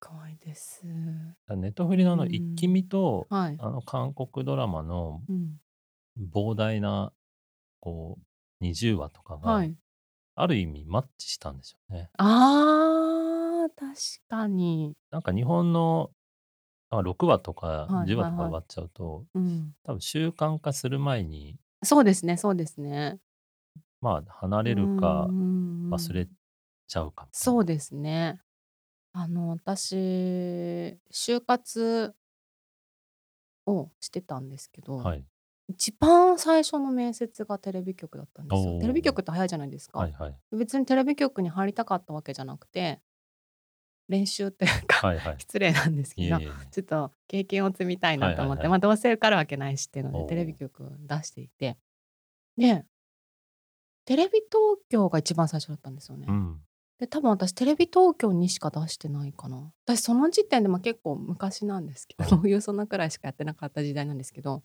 [0.00, 0.82] ごいです。
[0.84, 2.32] ネットフリのあのうん。
[2.32, 5.58] 一気見と、はい、あの韓国ドラマのうん、
[6.32, 7.12] 膨大な
[7.80, 8.18] こ
[8.60, 9.74] う20話とかが、はい
[10.36, 12.10] ある意味マッチしたんでしょうね。
[12.18, 13.92] あー確
[14.28, 14.94] かに。
[15.10, 16.10] なんか日本の
[16.90, 19.74] あ6話とかはい10話とか終わっちゃうと、うん。
[19.84, 23.18] 多分習慣化する前にそうですねそうですね。
[24.00, 26.28] まあ離れるか忘忘れ
[26.88, 27.52] ちゃうかみたいな。
[27.52, 28.40] そうですね。
[29.12, 29.94] あの私
[31.12, 32.14] 就活
[33.66, 35.24] をしてたんですけど、はい
[35.68, 38.72] 一番最初の面接がテレビ局だったんですよ。
[38.72, 38.80] おー。
[38.80, 40.36] テレビ局って早いじゃないですか、はいはい。
[40.52, 43.00] 別にテレビ局に入りたかったわけじゃなくて
[44.08, 45.36] 練習っていうか、はいはい。
[45.38, 48.68] 失礼なんですけどいえいえちょっと経験を積みたいなと思って、はいはいはい。
[48.70, 51.78] まあどうせ受かるわけないしっていうのでテレビ局出していて。
[52.56, 52.84] で
[54.04, 56.60] テレビ東京が一番最初だったんですよね、うん。
[56.98, 59.72] で多分私テレビ東京にしか出してないかな。
[59.86, 64.62] 私その時点でまあ結構昔なんですけど そういうそんなくらいしかやってなかった時代なんですけど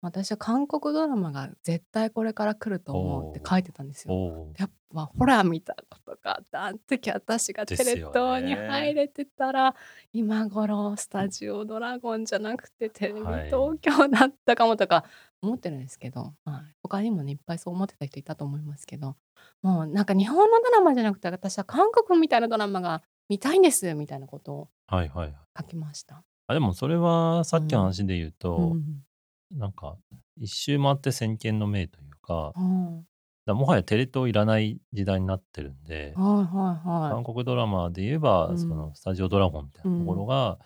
[0.00, 4.14] 私は韓国ドラマが絶対これから来ると思うって書いてたんですよ。
[4.14, 4.60] おー。
[4.60, 9.74] やっぱホラー見たことがあったあの時私がテレ東に入れてたら、
[10.12, 13.46] 今頃スタジオドラゴンじゃなくてテレビはい。
[13.46, 15.04] 東京だったかもとか
[15.42, 19.16] 思ってるんですけど、はい、他にもねいっぱいそう思ってた人いたと思いますけど
[19.62, 26.22] もうなんか日本のドラマじゃなくて私は韓国みたいなドラマが見たいんですみたいなことをはいはい書きました。
[26.46, 29.02] あでもそれはさっきの話で言うと、うん
[29.50, 29.96] なんか
[30.40, 33.04] 一周回って先見の明というかだかはい
[33.46, 38.58] らもはやテレ東いらない時代になってるんで、はいはい韓国ドラマで言えば、うん。
[38.58, 40.58] そのスタジオドラゴンみたいなところが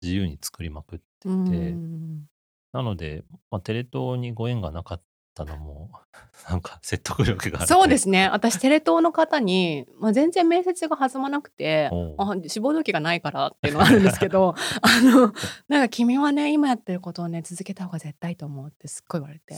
[0.00, 2.26] 自由に作りまくっていて、うん
[2.72, 5.02] なので、まあ、テレ東にご縁がなかっ
[5.34, 5.90] たのも
[6.48, 7.66] なんか説得力がある。
[7.66, 8.28] そうですね。
[8.28, 15.32] 私テレ東の方に、まあ、全然面接が弾まなくてあ志望動機がないからっていうのはあるんですけど あの
[15.68, 19.54] なんか君はね今やってることをね続けた方が絶対と思うってすっごい言われて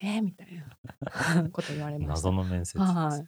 [0.00, 2.28] えー、みたいな こと言われました。
[2.28, 3.22] 謎の面接はい。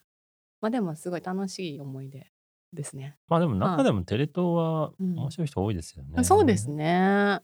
[0.61, 2.27] まあでもすごい楽しい思い出
[2.73, 3.17] ですね。
[3.29, 3.61] まあでもはい。
[3.73, 5.19] 中でもテレ東はうん。
[5.19, 6.25] 面白い人多いですよね。
[6.25, 7.41] そうですね。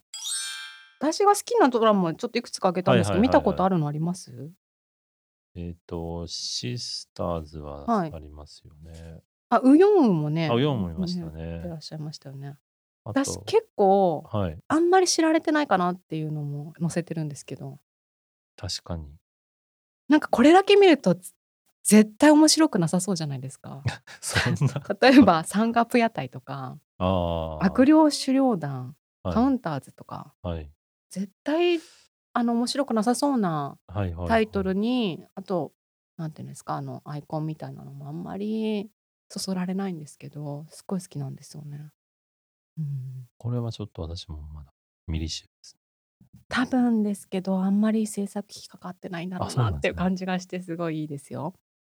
[1.03, 4.31] 私が好きなドラマちょっといくつか挙げたんですけど、はいはいはいはい見たことあるのあります？
[5.57, 9.21] えっ、と、シスターズははいありますよね。
[9.51, 11.79] あ、ウヨンウもね、あ、4もいましたねやってらね。
[11.79, 12.57] っしゃいましたよね。
[13.05, 17.81] 私結構はい、あんまり知られてないかなっていうのも載せてるんですけど、
[18.57, 19.05] 確かに。
[20.09, 21.35] なんかこれだけ見るとつ
[21.83, 23.83] 絶対面白くなさそうじゃないですか。
[24.23, 24.75] そんな。
[25.01, 27.65] 例えば山岳屋台とか、ああ。
[27.65, 28.95] 悪霊狩猟団、
[29.25, 30.69] はいカウンターズとか、はい。
[31.13, 31.79] 絶対
[32.33, 33.77] あの面白くなさそうな。
[34.27, 35.73] タイトルに、あと
[36.17, 38.91] なんていうんですかあのアイコンみたいなのもあんまり
[39.29, 41.91] そそられないんですけどすっごい好きなんですよね。
[42.79, 42.87] うん、
[43.37, 44.73] これはちょっと私もまだ
[45.07, 45.77] 未履修です。
[46.49, 51.55] 多分ですけどあんまり制作費かかってないんだろうなっていう感じがしてすごいいいですよ。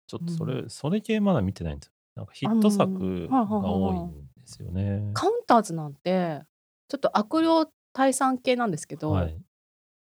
[0.07, 1.91] ちょっとそれ、うそれ系まだ見てないんですよ。
[2.17, 5.11] なんかヒット作が多いんですよね。
[5.13, 6.41] カウンターズなんて
[6.87, 7.47] ちょっと悪霊
[7.95, 9.37] 退散系なんですけど、はい。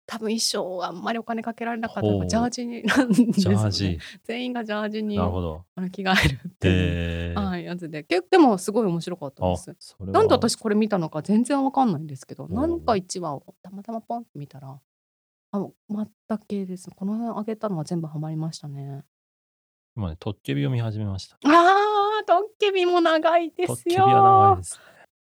[0.06, 3.98] 多分衣装はあんまりお金かけられなかったジャージになんですジよ、ね、ャージ。
[4.24, 5.64] 全員がジャージになるほど。
[5.74, 9.96] あの着替えるっていう、えー、はい、やつで結構でもすごい面白かったあです。
[10.00, 14.78] なんで私これ見たのか全然わかんないんですけど、なんか1話をたまたまポンって見たら、
[15.52, 16.90] あ、全く系です。
[16.90, 19.04] この辺あげたのは全部ハマりましたね。
[19.96, 21.38] 今ね、トッケビを見始めました。
[21.44, 24.62] あー、トッケビも長いですトッケビは長いよで。
[24.64, 24.93] すね。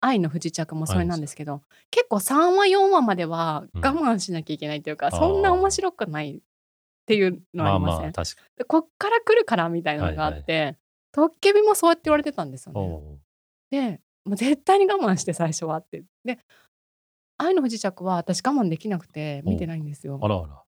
[0.07, 3.85] 愛の不時着もそれなんですけど、結構3話4話まではうん。
[3.85, 5.19] 我慢しなきゃいけないというか、あー。
[5.19, 6.41] そんな面白くないっ
[7.07, 10.77] ていうのまあありません、まあ、確かでこっから来るからみたいなのがあって、
[11.13, 12.73] トッケビもそうやって言われてたんですよ
[13.71, 13.79] に。
[13.79, 13.91] ね。
[13.93, 16.05] でもう絶対に我慢して最初はって。
[16.25, 16.39] で
[17.39, 20.19] 愛の不時着は私我慢できなくて見てないんですよ。
[20.23, 20.63] あらあら。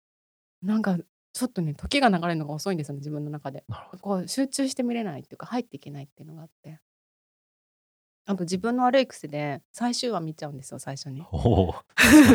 [0.61, 0.97] なんか
[1.33, 3.63] ちょっとね時が流れるのが遅いんですよね自分の中で。
[4.01, 6.79] こう集中して見れないっていうか入っていけないっていうのがあって
[8.29, 11.37] あと自分の悪い癖で最終話見ちゃうんですよ最初に お
[11.69, 11.75] お、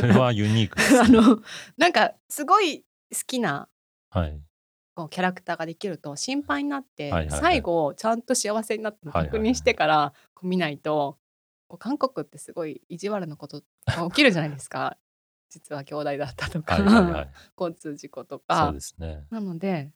[0.00, 1.42] それはユニークです、 あの
[1.76, 2.80] なんかすごい
[3.12, 3.68] 好きな
[4.10, 4.40] はい。
[4.94, 11.18] こうキャラクターができると心配になって、はいはいはい最後ちゃんと幸せになったのはいはいはい確認してからこう見ないと、
[11.68, 14.96] こう韓国ってすごい意地悪なことが起きるじゃないですか
[15.50, 17.30] 実は兄弟だったとか、はいはいはい。
[17.58, 19.26] 交通事故とそうかですね。
[19.30, 19.92] なので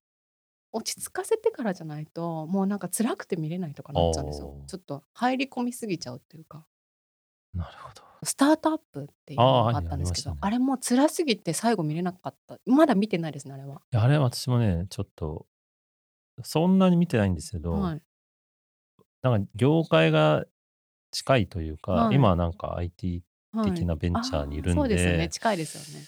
[0.72, 4.54] 落ち着かせてからじゃないともうなんか辛くて見れないとかなっちゃうんですよ。
[4.66, 6.66] ちょっと入り込みすぎちゃうっていうか。
[7.54, 8.02] なるほど。
[8.22, 12.58] スタートアップっていうのがあったんですけどあ,、あーはいあれもう辛すぎて最後見れなかった。
[12.66, 15.46] まだ見てないですねあれは、いやあれ私もね、ちょっと、
[16.42, 18.02] そんなに見てないんですけど、はい、
[19.22, 20.44] なんか業界が
[21.10, 22.16] 近いというか、はい。
[22.16, 25.28] 今はなんか IT はい的なベンチャーにいるんであそうですよね。
[25.28, 26.06] 近いですよね。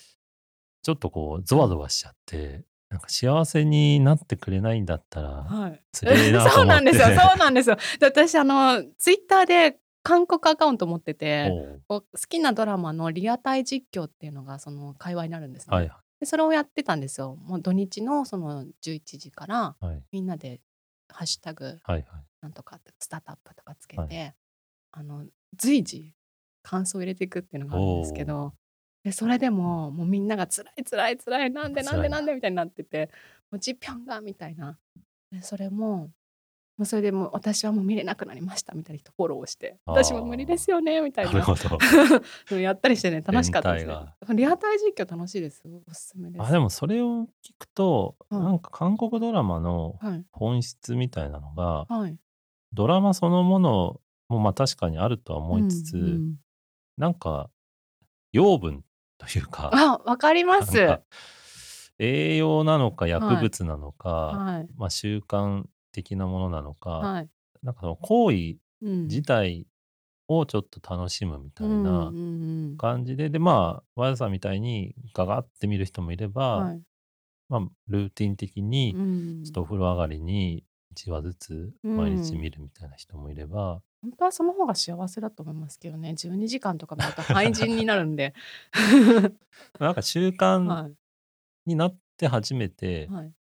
[0.83, 5.83] ちょっとこうゾワゾワしちゃって、なんか幸せになってくれないんだったら、はい。
[5.93, 6.65] そう。
[6.65, 7.07] なんですよ。
[7.07, 7.77] そうなんですよ。
[8.01, 15.77] で私あのツイッターで韓国アカウント持ってて、好きなドラマのリアタイ実況っていうのがその会話になるんですね。
[15.77, 17.37] はいでそれをやってたんですよ。
[17.37, 20.61] もう土日のその11時からはいみんなで
[21.09, 22.05] ハッシュタグはいはい。
[22.41, 24.35] なんとかってスタートアップとかつけて、
[24.91, 25.27] あの
[25.57, 26.13] 随時
[26.63, 28.53] 感想を入れていくっていうのがあるんですけど。
[29.05, 33.11] でそれでももうみんなが辛い辛い辛いなんでなんでなんでみたいになってて
[33.51, 34.79] もうジピョンがみたいな。
[35.31, 36.11] でそれも
[36.79, 41.33] もうそれでもう私はもう見れなくなりましたみたいな人フォローして私も無理ですよねみたいな。
[41.33, 41.77] なるほど。
[42.57, 43.95] やったりしてね楽しかったですね。
[44.29, 45.67] 連リアタイ実況楽しいです。
[45.67, 46.43] よおすすめです。
[46.43, 48.45] あでもそれを聞くと、うん。
[48.45, 50.25] なんか韓国ドラマのはい。
[50.31, 52.17] 本質みたいなのが、はい。
[52.73, 56.37] ドラマそのものもまあ確かにあるとは思いつつ、うんうん。
[56.97, 57.51] なんか
[58.31, 58.85] 養分
[59.19, 59.71] というか。
[59.73, 60.77] あわかります。
[61.99, 64.69] 栄養なのか薬物なのか、はい。
[64.77, 67.29] まあ、習慣的なものなのか、はい。
[67.63, 69.03] なんかその行為うん。
[69.09, 69.67] 自体
[70.29, 72.17] をちょっと楽しむみたいうんなうん
[72.71, 72.77] うん。
[72.79, 76.83] 感じで、でまあ和田さんみたいにガガって見る人もいれば、はい。
[77.49, 79.43] まあ、ルーティン的にうん。
[79.43, 80.65] ちょっとお風呂上がりに
[80.95, 88.35] 1話ずつ毎日見るみたいな人もいれば、本当はその方が幸せだと思いますけどね12時間とか見ると廃人になるんで
[89.81, 90.89] なんか習慣は
[91.67, 93.33] になって初めてい、はい、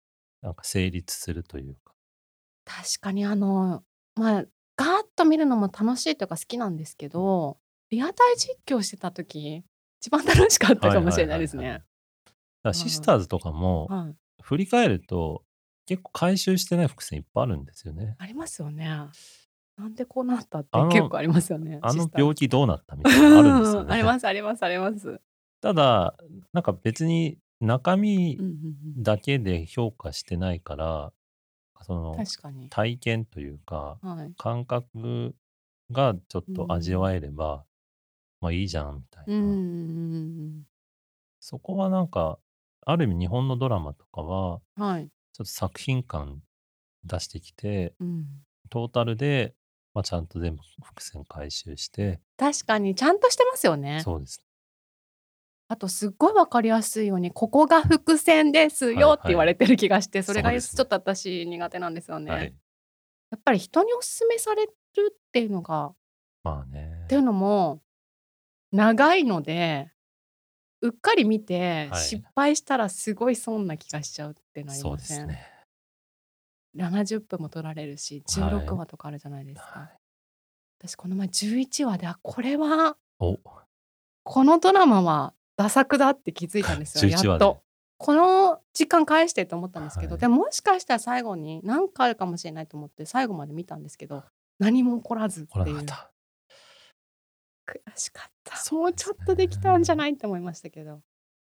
[0.42, 1.94] なんか成立するというか。
[2.64, 3.84] 確かにあの
[4.16, 4.44] まあ
[4.76, 7.59] ガーッと見るのも楽しいとか好きなんですけど
[7.90, 9.64] リアタイ実況してた時
[10.00, 11.74] 一番楽しかったかもしれないですははは
[12.64, 12.74] はね。
[12.74, 15.44] シスターズとかもはい、振り返ると
[15.86, 18.16] 結構回収してない伏線いっぱいあるんですよね。
[18.18, 18.90] ありますよね。
[19.77, 21.81] なんでこうなったって結構ありますよね。
[21.83, 23.93] あの病気どうなったみたいなのあるんですよね。
[23.95, 25.20] ありますありますあります。
[25.61, 26.14] ただ
[26.53, 28.51] なんか別に中身うんうん
[28.97, 31.12] うんだけで評価してないから
[31.83, 32.16] その。
[32.70, 34.35] 体験というか、はい。
[34.37, 35.35] 感覚
[35.93, 37.64] がちょっと味わえれば、
[38.41, 39.35] まあいいじゃんみたいな。
[39.35, 40.66] うんうんうん
[41.39, 42.41] そこはなんか、
[42.85, 44.83] ある意味日本のドラマとかは、うん。
[44.83, 45.09] はい。
[45.33, 46.43] ちょっと作品感
[47.05, 48.27] 出してきて、うん。
[48.68, 49.55] トータルで、
[49.97, 54.03] まあ、ちゃんと全部伏線回収して、確かにちゃんとしてますよね。
[54.05, 54.42] そうです。
[55.68, 62.30] あとすっごいわかりやすいようにここが伏線ですよって言われてる気がして、それがちそうですねょっと私苦手なんですよね。
[62.30, 62.55] はい。
[63.30, 64.70] やっぱり人におすすめされる
[65.14, 65.94] っていうのが
[66.44, 67.18] まあねってい。
[67.18, 67.80] うのも
[68.72, 69.90] 長いので
[70.82, 75.55] うっかり見てはい失敗したらすごい損な気がしちゃうってなりそうません、ですね。
[76.77, 78.43] 70分も取られるしはい。
[78.45, 79.99] 16話とかあるじゃないですか、はい。
[80.79, 83.39] 私この前11話であこれはお。
[84.24, 87.11] このドラマはダ作だって気づいたんですよ。
[87.11, 87.29] 11話で。
[87.29, 87.62] やっと。
[87.99, 90.20] この時間返してと思ったんですけど、はい。
[90.20, 94.22] でももしかしたら最後に何かあるかもしれないと思って最後まで見たんですけど
[94.59, 95.79] 何も起こらずっていう。
[97.66, 98.57] 悔しかった。
[98.57, 101.01] そうもうちょっとできたんじゃないって思いましたけど。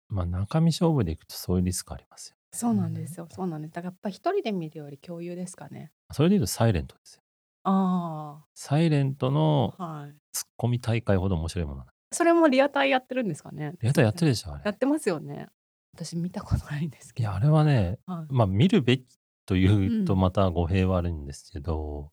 [0.09, 2.36] まあ中身勝負でいくとそういうリスクありますよ。
[2.57, 3.28] そうなんですよ。
[3.30, 3.74] そうなんです。
[3.74, 5.92] だからやっぱ一人で見るより共有ですかね。
[6.12, 7.22] それで言うとサイレントですよ。
[7.64, 10.14] あサイレントのあはい。
[10.32, 11.94] ツッコミ大会ほど面白いものはない。
[12.12, 13.74] それもリアタイやってるんですかね。
[13.82, 14.62] やったらやってるでしょ、あれ。
[14.64, 15.48] やってますよね。
[15.94, 17.28] 私見たことないんですけど。
[17.28, 18.32] いや、あれはね、はい。
[18.32, 19.04] まあ見るべき
[19.44, 20.20] というとうん。
[20.20, 22.11] また語弊はあるんですけど、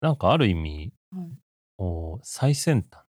[0.00, 1.30] なんかある意味、はい。
[1.76, 3.04] こう最先端。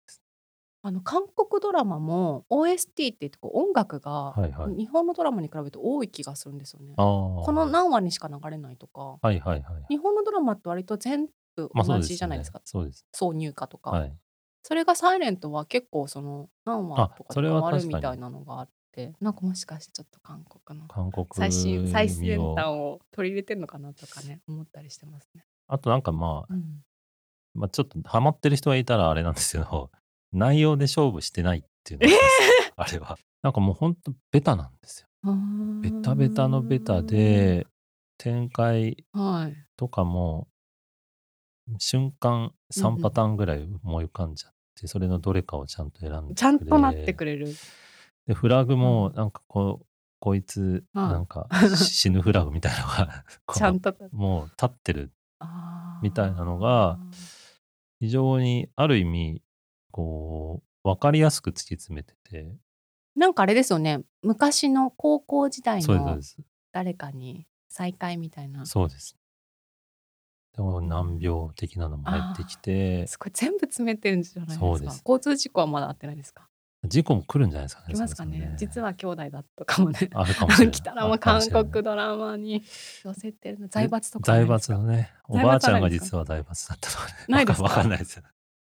[0.83, 4.75] あの韓国ドラマも OST って言ってこう音楽がはいはい。
[4.75, 6.93] 日本のドラマに比べて多い気がするんですよね。
[6.95, 9.85] この何話にしか流れないとかはいはいはい。
[9.89, 13.05] 日本のドラマって割と全部同まあそうですじじゃないですか、そうです。
[13.13, 14.13] 挿入歌とか、はい。
[14.63, 25.45] それが「サイレントは結構その何話とかあそれ変わる確かにみたいなのがあってなんかもしかしてちょっと韓国の韓国最新最先味を端を取り入れてるのかなとかね思ったりしてますね。
[25.67, 26.83] あとなんかまあ、うん、
[27.53, 29.89] まあちょっとハマってる人がいたらあれなんですけど、
[30.33, 32.95] 内容で勝負してないっていうのがあります。
[32.95, 33.17] あれは。
[33.43, 35.07] なんかもうほんとベタなんですよ。
[35.81, 37.67] ベタベタのベタで、
[38.17, 39.57] 展開はい。
[39.77, 40.47] とかも、
[41.79, 47.53] 瞬間3パターンぐらい思い浮かんじゃって、それのどれかをちゃんと選んでちゃんとなってくれれる。
[48.27, 49.15] で、フラグもうん。
[49.15, 49.85] なんかこう、
[50.19, 51.09] こいつ、はい。
[51.09, 55.11] なんかし死ぬフラグみたいなのが、 ちゃんともう立ってる
[56.03, 56.99] みたいなのが
[57.99, 59.41] 非常にある意味
[59.91, 62.55] こう分かりやすく突き詰めてて。
[63.15, 64.01] なんかあれですよね。
[64.23, 66.17] 昔の高校時代の
[66.71, 68.65] 誰かに再会みたいな。
[68.65, 69.15] すそうです。
[70.55, 73.05] でも難病的なのも入ってきて。
[73.19, 73.31] ごい。
[73.33, 74.65] 全部詰めてるんじゃないですか。
[75.05, 76.47] 交通事故はまだあってないですか？
[76.85, 78.37] 事故も来るんじゃないですかね来ますかね。
[78.37, 80.09] そろそろ実は兄弟だとかもね。
[80.13, 80.71] あるかもしれない。
[80.75, 82.63] 来たらもう韓国ドラマに
[83.03, 83.67] 寄せてるの。
[83.67, 87.63] 財閥とか財閥のねおばあちゃんが実は財閥だったとかねないですか？
[87.67, 88.23] わかんないですよ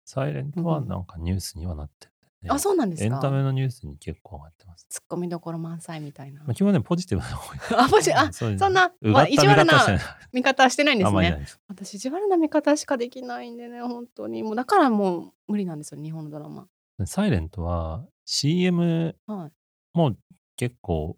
[0.06, 0.88] サイレントはうん。
[0.88, 2.12] なんかニュースにはなってる、
[2.44, 2.50] ね。
[2.50, 3.06] あそうなんですか？
[3.16, 4.86] エンタメのニュースに結構上がってます。
[4.90, 6.42] ツッコミどころ満載みたいな。
[6.42, 10.02] まあ基本ねポジティブな方があポジあそそんなうがった意地悪な見方してない。
[10.34, 11.60] 見方はしてないんですまりないです。
[11.68, 13.82] 私意地悪な見方しかできないんでね。
[13.82, 16.68] 本当にもうだからもう無理なんですよ日本のドラマ
[17.06, 19.52] サイレントは CM はい。
[19.94, 20.16] も
[20.56, 21.18] 結構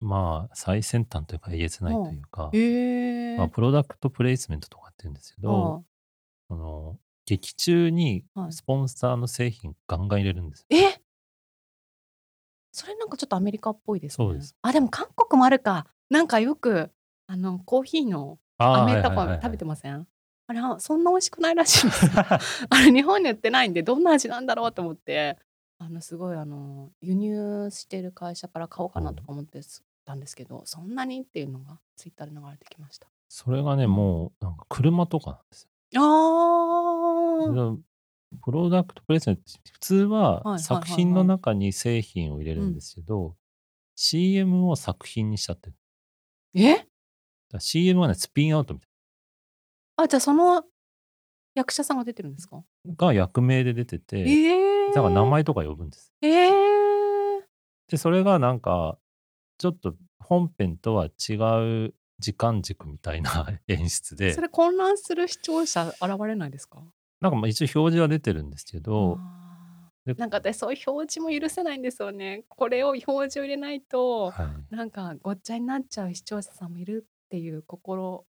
[0.00, 2.50] まあ最先端というかえげつないというか、
[3.38, 5.84] まあ、プロダクトプレイスメントとかって言うんですけど、
[6.48, 6.96] その
[7.28, 10.66] 劇中にはいスポンサーの製品ガンガン入れるんですよ。
[10.70, 11.00] え？
[12.72, 14.14] それなんかちょっとアメリカっぽいですね。
[14.26, 15.86] そうですあでも韓国もあるか。
[16.08, 16.90] なんかよく
[17.26, 20.06] あのコーヒーのあ飴とか食べてません？
[20.46, 22.12] あれあそんな美味しくないらしいんですよ。
[22.16, 25.36] あれ日本に売ってないんでどんな味なんだろうと思って
[25.78, 29.60] あのすごいあの輸入してる会社から買おうかなとか思って
[30.06, 33.06] たんですけど、そんなにっていうのがツイッターで流れてきました。
[33.28, 36.02] それがね、もうなんか車とかなんですよ。
[36.02, 36.87] あ
[38.42, 43.36] プロダクトプレイスメント普通は作品の中に製品を入れるんですけど、
[43.94, 45.76] CM を作品にしちゃってる。
[46.54, 46.86] え
[47.58, 48.88] ？CM はね、スピンアウトみたい。
[49.96, 50.62] あじゃあその
[51.54, 52.62] 役者さんが出てるんですか？
[52.96, 56.12] が役名で出てて、えー、だから名前とか呼ぶんです。
[56.22, 57.40] えー、
[57.88, 58.98] で、それがなんか、
[59.58, 61.34] ちょっと本編とは違
[61.88, 64.34] う時間軸みたいな 演出で。
[64.34, 66.82] そ、れ混乱する視聴者現れないですか？
[67.20, 69.18] なんかまあ一応表示は出てるんですけど、
[70.16, 72.44] なんか私そういう表示も許せないんですよね。
[72.48, 78.24] これを表示を入れないとはい、なんかごっちゃになっちゃう視聴者さんもいるっていう心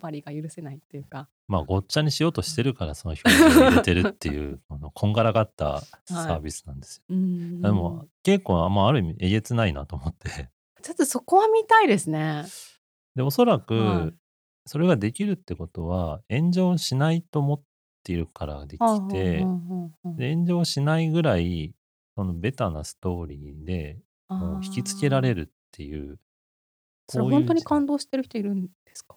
[0.00, 1.28] 配りが許せないっていうか。
[1.48, 7.04] まあごっちゃにしようとしてるからその表示を入れてるっていう このこんがらがったサービスなんですよ。
[7.10, 10.50] うんでも結構まあある意味えげつないなと思って
[10.82, 12.44] ちょっとそこは見たいですね。
[13.14, 14.14] でおそらく、はい
[14.66, 17.62] それができるってことは炎上しないと思っ
[18.02, 18.80] ているからでき
[19.10, 19.44] て、
[20.16, 21.74] で炎上しないぐらい
[22.14, 23.98] そのベタなストーリーで
[24.28, 26.18] もう引きつけられるっていう
[27.08, 29.16] それ本当に感動してる人いるんですか？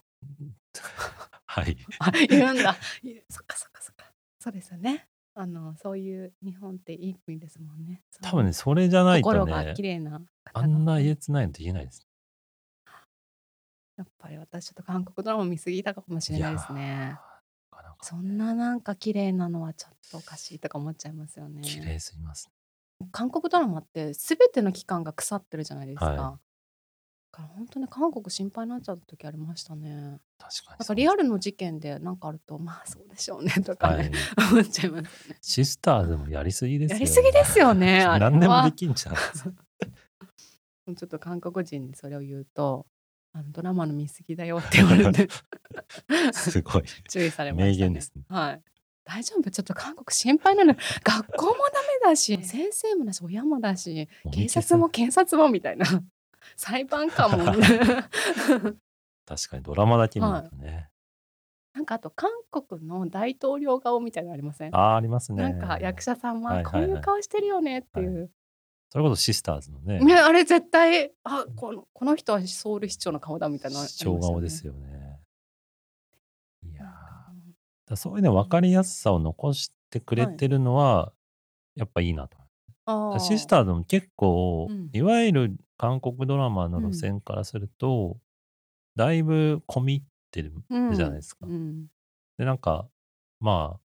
[1.46, 1.78] はい。
[2.00, 2.76] あいるんだ。
[3.04, 4.12] いるそっかそっかそっか。
[4.40, 5.08] そうですよね。
[5.38, 8.02] あのそういう日本っていい国ですもんね。
[8.22, 12.08] 多分ねそれじゃないと心がね綺麗な方あんながえげつないのできないです
[13.98, 17.18] やっぱり私ちょっと韓国ドラマ見すぎたかもしれないですね
[18.08, 21.62] そんななんか綺麗なのはちょっとおかしいとか思っちゃいますよね。
[21.64, 22.52] 綺麗すぎます
[23.12, 26.16] 韓国ドラマって全ての期間が腐ってるじゃないですか、はい。
[26.18, 26.24] だ
[27.32, 30.20] から本当に韓国心配になっちゃった時ありましたね。
[30.38, 34.54] 確かになんかリアルの事件でなんかあるとまあそうでしょうねとかはね、い。
[34.54, 35.38] 思っちゃいますね。
[35.42, 39.16] シスターズもやりすぎですよ、やりすぎですよね何でもできんじゃん。
[40.96, 42.86] ちょっと韓国人にそれを言うと
[43.38, 45.28] あのドラマの見過ぎだよって言われて。
[46.32, 48.24] すごい注意されました、ね、名言ですね。
[48.30, 48.62] はい。
[49.04, 49.52] 大丈夫？
[49.52, 50.74] ちょっと韓国心配なの。
[51.04, 55.86] 学校もダメだし先生もだし親もだし警察も検察もみたいな。
[56.56, 57.38] 裁判官も。
[59.28, 60.88] 確かにドラマだけ見るとね、
[61.74, 64.74] なんかあと韓国の大統領顔みたいなのありません？
[64.74, 65.44] ああありますね。
[65.44, 66.82] なんか役者さんはいはいはい。
[66.84, 68.32] はこういう顔してるよねっていう、
[68.96, 70.00] それこそシスターズのね。
[70.00, 73.90] ねあれ絶対あこのこの人はソウル市長の顔だみたいなね。
[73.90, 75.20] 市長顔ですよね。
[76.64, 77.90] いやー。
[77.90, 81.12] だそういうね分かりやすさを残してくれてるのは、
[81.76, 82.38] やっぱいいなと
[82.86, 83.20] あー。
[83.20, 84.90] シスターズも結構、うん。
[84.94, 88.16] いわゆる韓国ドラマの路線からすると、
[88.96, 91.46] だいぶ込み入ってるうんじゃないですか。
[91.46, 91.88] うん。
[92.38, 92.88] でなんか
[93.42, 93.80] まあ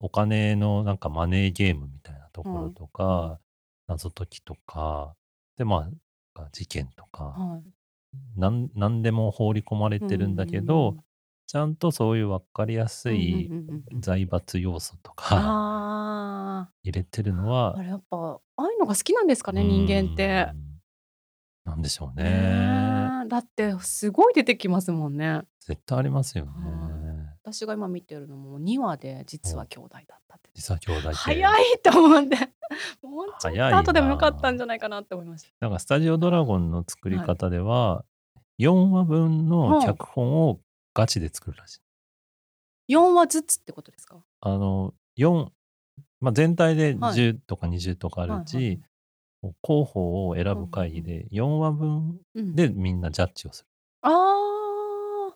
[0.00, 3.38] お金のなんかマネーゲームみたいなところとか、
[3.86, 5.14] 謎解きとか
[5.56, 5.88] でま
[6.34, 8.40] あ事件とか、はい。
[8.40, 11.00] なんなんでも放り込まれてるんだけど、うん。
[11.46, 14.00] ちゃんとそういう分かりやすいうんうんうんうん。
[14.00, 20.48] 財閥要素とかあ 入れてるのーはあれやっぱああいうのが好きなんですかね人間って。
[20.52, 20.56] う。
[20.56, 20.72] ん。
[21.64, 22.24] なんでしょうね。
[22.24, 22.30] ね
[23.26, 23.28] え。
[23.28, 25.42] だってすごい出てきますもんね。
[25.60, 26.52] 絶対ありますよね。
[26.52, 30.50] は私が今見てるのも2話で実は兄弟だったって。
[30.54, 32.36] 実は兄弟って早いと思って
[33.02, 33.70] もうちょっ早いな。
[33.70, 35.50] と後でもよかったんじゃないかなって思いました。
[35.60, 38.04] なんかスタジオドラゴンの作り方では、
[38.58, 40.60] 4話分の脚本を
[40.94, 41.80] ガチで作るらしい。
[42.94, 44.22] 4話ずつってことですか？
[44.40, 45.50] あの、4、
[46.20, 47.14] まあ、全体ではい。
[47.16, 48.80] 10とか20とかあるうち、はいはい。
[49.42, 53.68] こう候補を選ぶ会議で4話分うん、でみんなジャッジをする。
[54.02, 55.34] あー。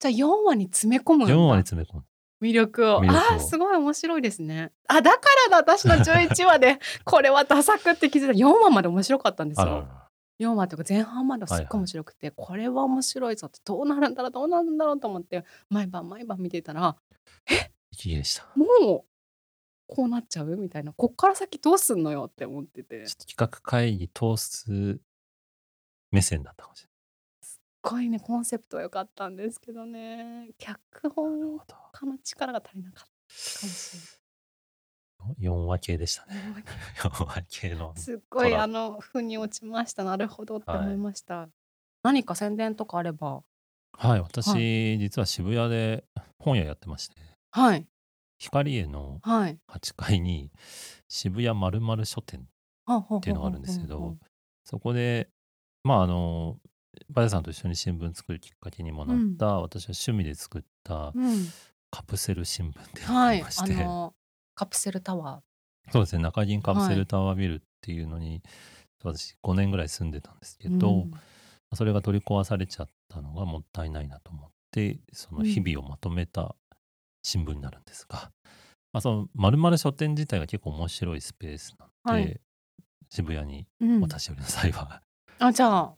[0.00, 1.34] じゃあ4話に詰め込むんだ。
[1.34, 2.04] 4話に詰め込む。
[2.44, 2.98] 魅力を。
[2.98, 4.72] あーすごい面白いですね。
[4.86, 5.18] あだか
[5.50, 8.32] らだ私の11話で これはダ作って気づいた。
[8.34, 9.64] 4話まで面白かったんですよ。
[9.64, 16.96] あらら4話とか前半まではすっごい面白くて、これは面白いぞってどうなるんだろうどうなるんだろうと思って毎晩毎晩見てたら
[17.92, 18.46] 息切れした。
[18.56, 19.04] もう
[19.86, 20.56] こうなっちゃう？
[20.56, 20.92] みたいな。
[20.92, 23.06] こっから先どうすんのよって思ってて。
[23.06, 24.98] すっちょっと企画会議通す
[26.10, 26.88] 目線だったかもしれ
[27.84, 30.48] ごいねコンセプトは良かったんですけどね。
[30.58, 30.80] 脚
[31.10, 31.58] 本。
[31.92, 34.24] 家の力が足りなかったかもしれない。
[35.40, 36.34] 4話系でしたね。
[36.98, 37.94] 4話系の。
[37.96, 40.04] すっごいあの腑に落ちました。
[40.04, 41.48] なるほどって思いました、
[42.02, 43.42] 何か宣伝とかあれば。
[43.96, 46.04] はい、私、は実は渋谷で
[46.38, 47.16] 本屋やってまして、
[47.52, 47.86] はい。
[48.38, 49.58] 光栄のはい。
[49.70, 50.50] 8階に
[51.08, 52.44] 渋谷まるまる書店っ
[53.18, 54.16] っていうのがあるんですけど、
[54.64, 55.28] そこで、
[55.84, 56.58] まああの、
[57.10, 61.46] バヤさんと一緒に新聞作るきっかけにもなった、私は趣味で作ったうん、
[61.90, 64.14] カプセル新聞っていうのがはいありまして、あの
[64.54, 65.42] カプセルタワ
[65.92, 68.42] そうですね、中銀カプセはいルタワービルっていうのに、
[69.02, 71.10] 私5年ぐらい住んでたんですけーど、うん。
[71.74, 76.54] それが取り壊されちゃったのがもったいないなと思ってその日々をまとめた
[77.22, 78.30] 新聞になるんですが、
[78.92, 82.40] まあ、その丸々書店自体が結構面白いスペースなので、はい。
[83.10, 84.02] 渋谷にうん。
[84.02, 85.02] お立ち寄りの際は、
[85.38, 85.94] あじゃあ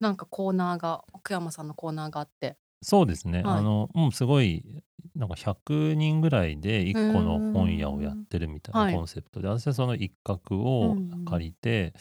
[0.00, 2.56] なんかコーナーが奥山さんのコーナーがあって。
[2.82, 3.58] そうですね、はい。
[3.58, 4.82] あのもうすごい
[5.14, 8.92] なんか100人ぐらいで1個の本屋をやってるみたいはい。
[8.92, 11.24] なコンセプトで、私はその一角をうん。
[11.26, 11.92] 借りて、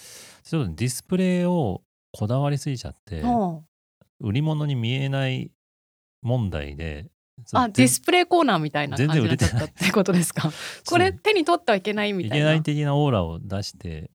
[0.44, 1.82] ちょっとディスプレイを
[2.12, 3.62] こだわりすぎちゃって、は
[4.22, 5.52] 売り物に見えない
[6.22, 7.10] 問題で
[7.54, 10.52] ああディスプレイコーナーみたいな感じ全然売になっちゃったってことですか？
[10.88, 12.36] これ手に取ってはいけないみたいな。
[12.36, 14.12] いけない的なオーラを出して、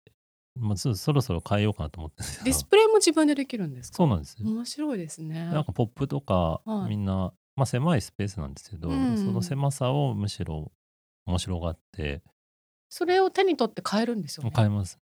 [0.57, 2.23] まあ、そそろそろ変えようかなと思って。
[2.45, 3.97] ディスプレイも自分でできるんですか？
[3.97, 4.49] そうなんですよ。
[4.49, 5.47] 面白いですね。
[5.47, 6.91] なんかポップとか、はい。
[6.91, 10.71] みんな、まあ、狭いスペースなんですけど、うんその狭さをむしろ
[11.27, 12.23] 面白がって。
[12.89, 14.53] それを手に取って買えるんですよね。
[14.55, 15.01] 変えます。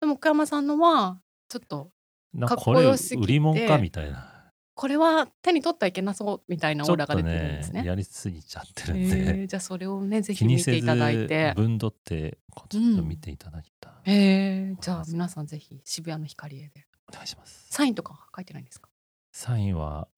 [0.00, 1.90] でも奥山さんのはちょっかっ
[2.32, 3.32] なんかこれ売こよすぎて。
[3.34, 4.33] り物かみたいな。
[4.74, 7.82] これは手に取ってはいけなそうみたいなオーラが出とてるんですね。
[7.82, 11.52] ねやりすぎちゃってるえんで、ーじゃあそれをねぜひ見ていただいて。
[11.56, 13.90] 分取ってちょっと見ていただいた。
[13.90, 16.86] ら、えー、じゃあ皆さんぜひ渋谷の光栄で。
[17.08, 17.66] お願いします。
[17.70, 18.88] サインとか書いてないんですか？
[19.32, 20.08] サインは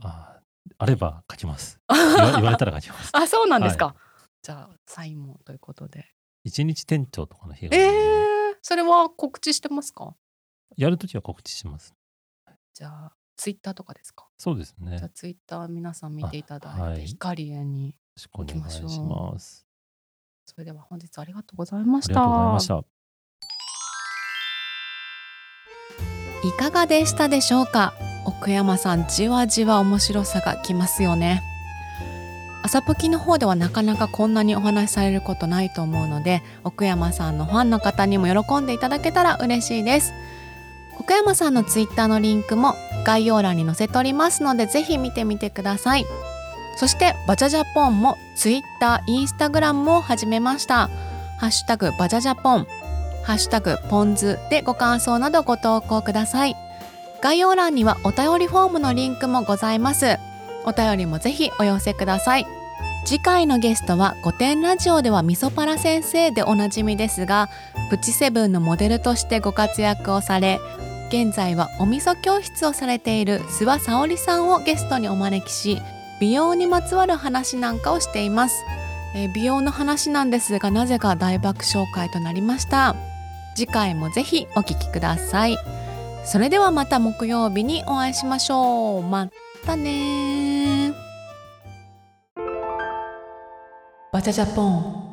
[0.00, 0.40] あ
[0.78, 1.78] あれば書きます。
[1.88, 3.10] 言われたら書きます。
[3.12, 3.94] あそうなんですか、
[4.42, 6.06] じゃあサインもということで。
[6.42, 10.14] 一日店長とかの日が、えー、それは告知してますか？
[10.76, 11.94] やるときは告知します。
[12.72, 14.26] じゃあツイッターとかですか？
[14.36, 14.92] そうですね。
[14.92, 17.06] よじゃあツイッター皆さん見ていただいて、あはい。
[17.06, 19.66] 光栄にろしくお願いし行きまします
[20.44, 22.84] それでは本日ありがとうございまありしたがとうございました。
[26.46, 27.94] いかがでしたでしょうか？
[28.26, 31.40] 奥山さんじわじわ面白さがきますよね。
[32.62, 40.12] 朝ポキの方ではなかなかこんなにお話しされることないと思うので奥山さんのファンの方にも喜んでいただけたら嬉しいです
[41.00, 42.74] 奥山さんのツイッターのリンクも
[43.06, 46.04] 概要欄に載せておりますのでぜひ見てみてください。
[46.76, 50.90] そしてバジャジャポンもツイッター、インスタグラムも始めました。
[51.38, 52.66] ハッシュタグバジャジャポン。
[53.24, 56.54] ハッシュタグポンズでご感想などご投稿ください。
[57.22, 60.18] 概要欄にはお便りフォームのリンクもございます。
[60.66, 62.46] お便りもぜひお寄せください。
[63.06, 67.48] 次回のゲストは御殿ラジオではみそパラ先生でおなじみですが
[67.88, 70.60] プチセブンのモデルとしてご活躍をされ
[71.10, 75.78] 現在はお味噌教室をされている諏訪沙織さんをゲストにお招きし
[76.20, 78.64] 美容にまつわる話なんかをしています、
[79.16, 82.94] えー美容の話なんですがなぜか大爆笑会となりました。
[83.56, 85.58] 次回もぜひお聞きください。
[86.24, 89.02] それではまた木曜日にお会いしましょう。
[89.02, 89.28] ま
[89.66, 90.92] たね
[94.12, 95.09] バチャジャポン。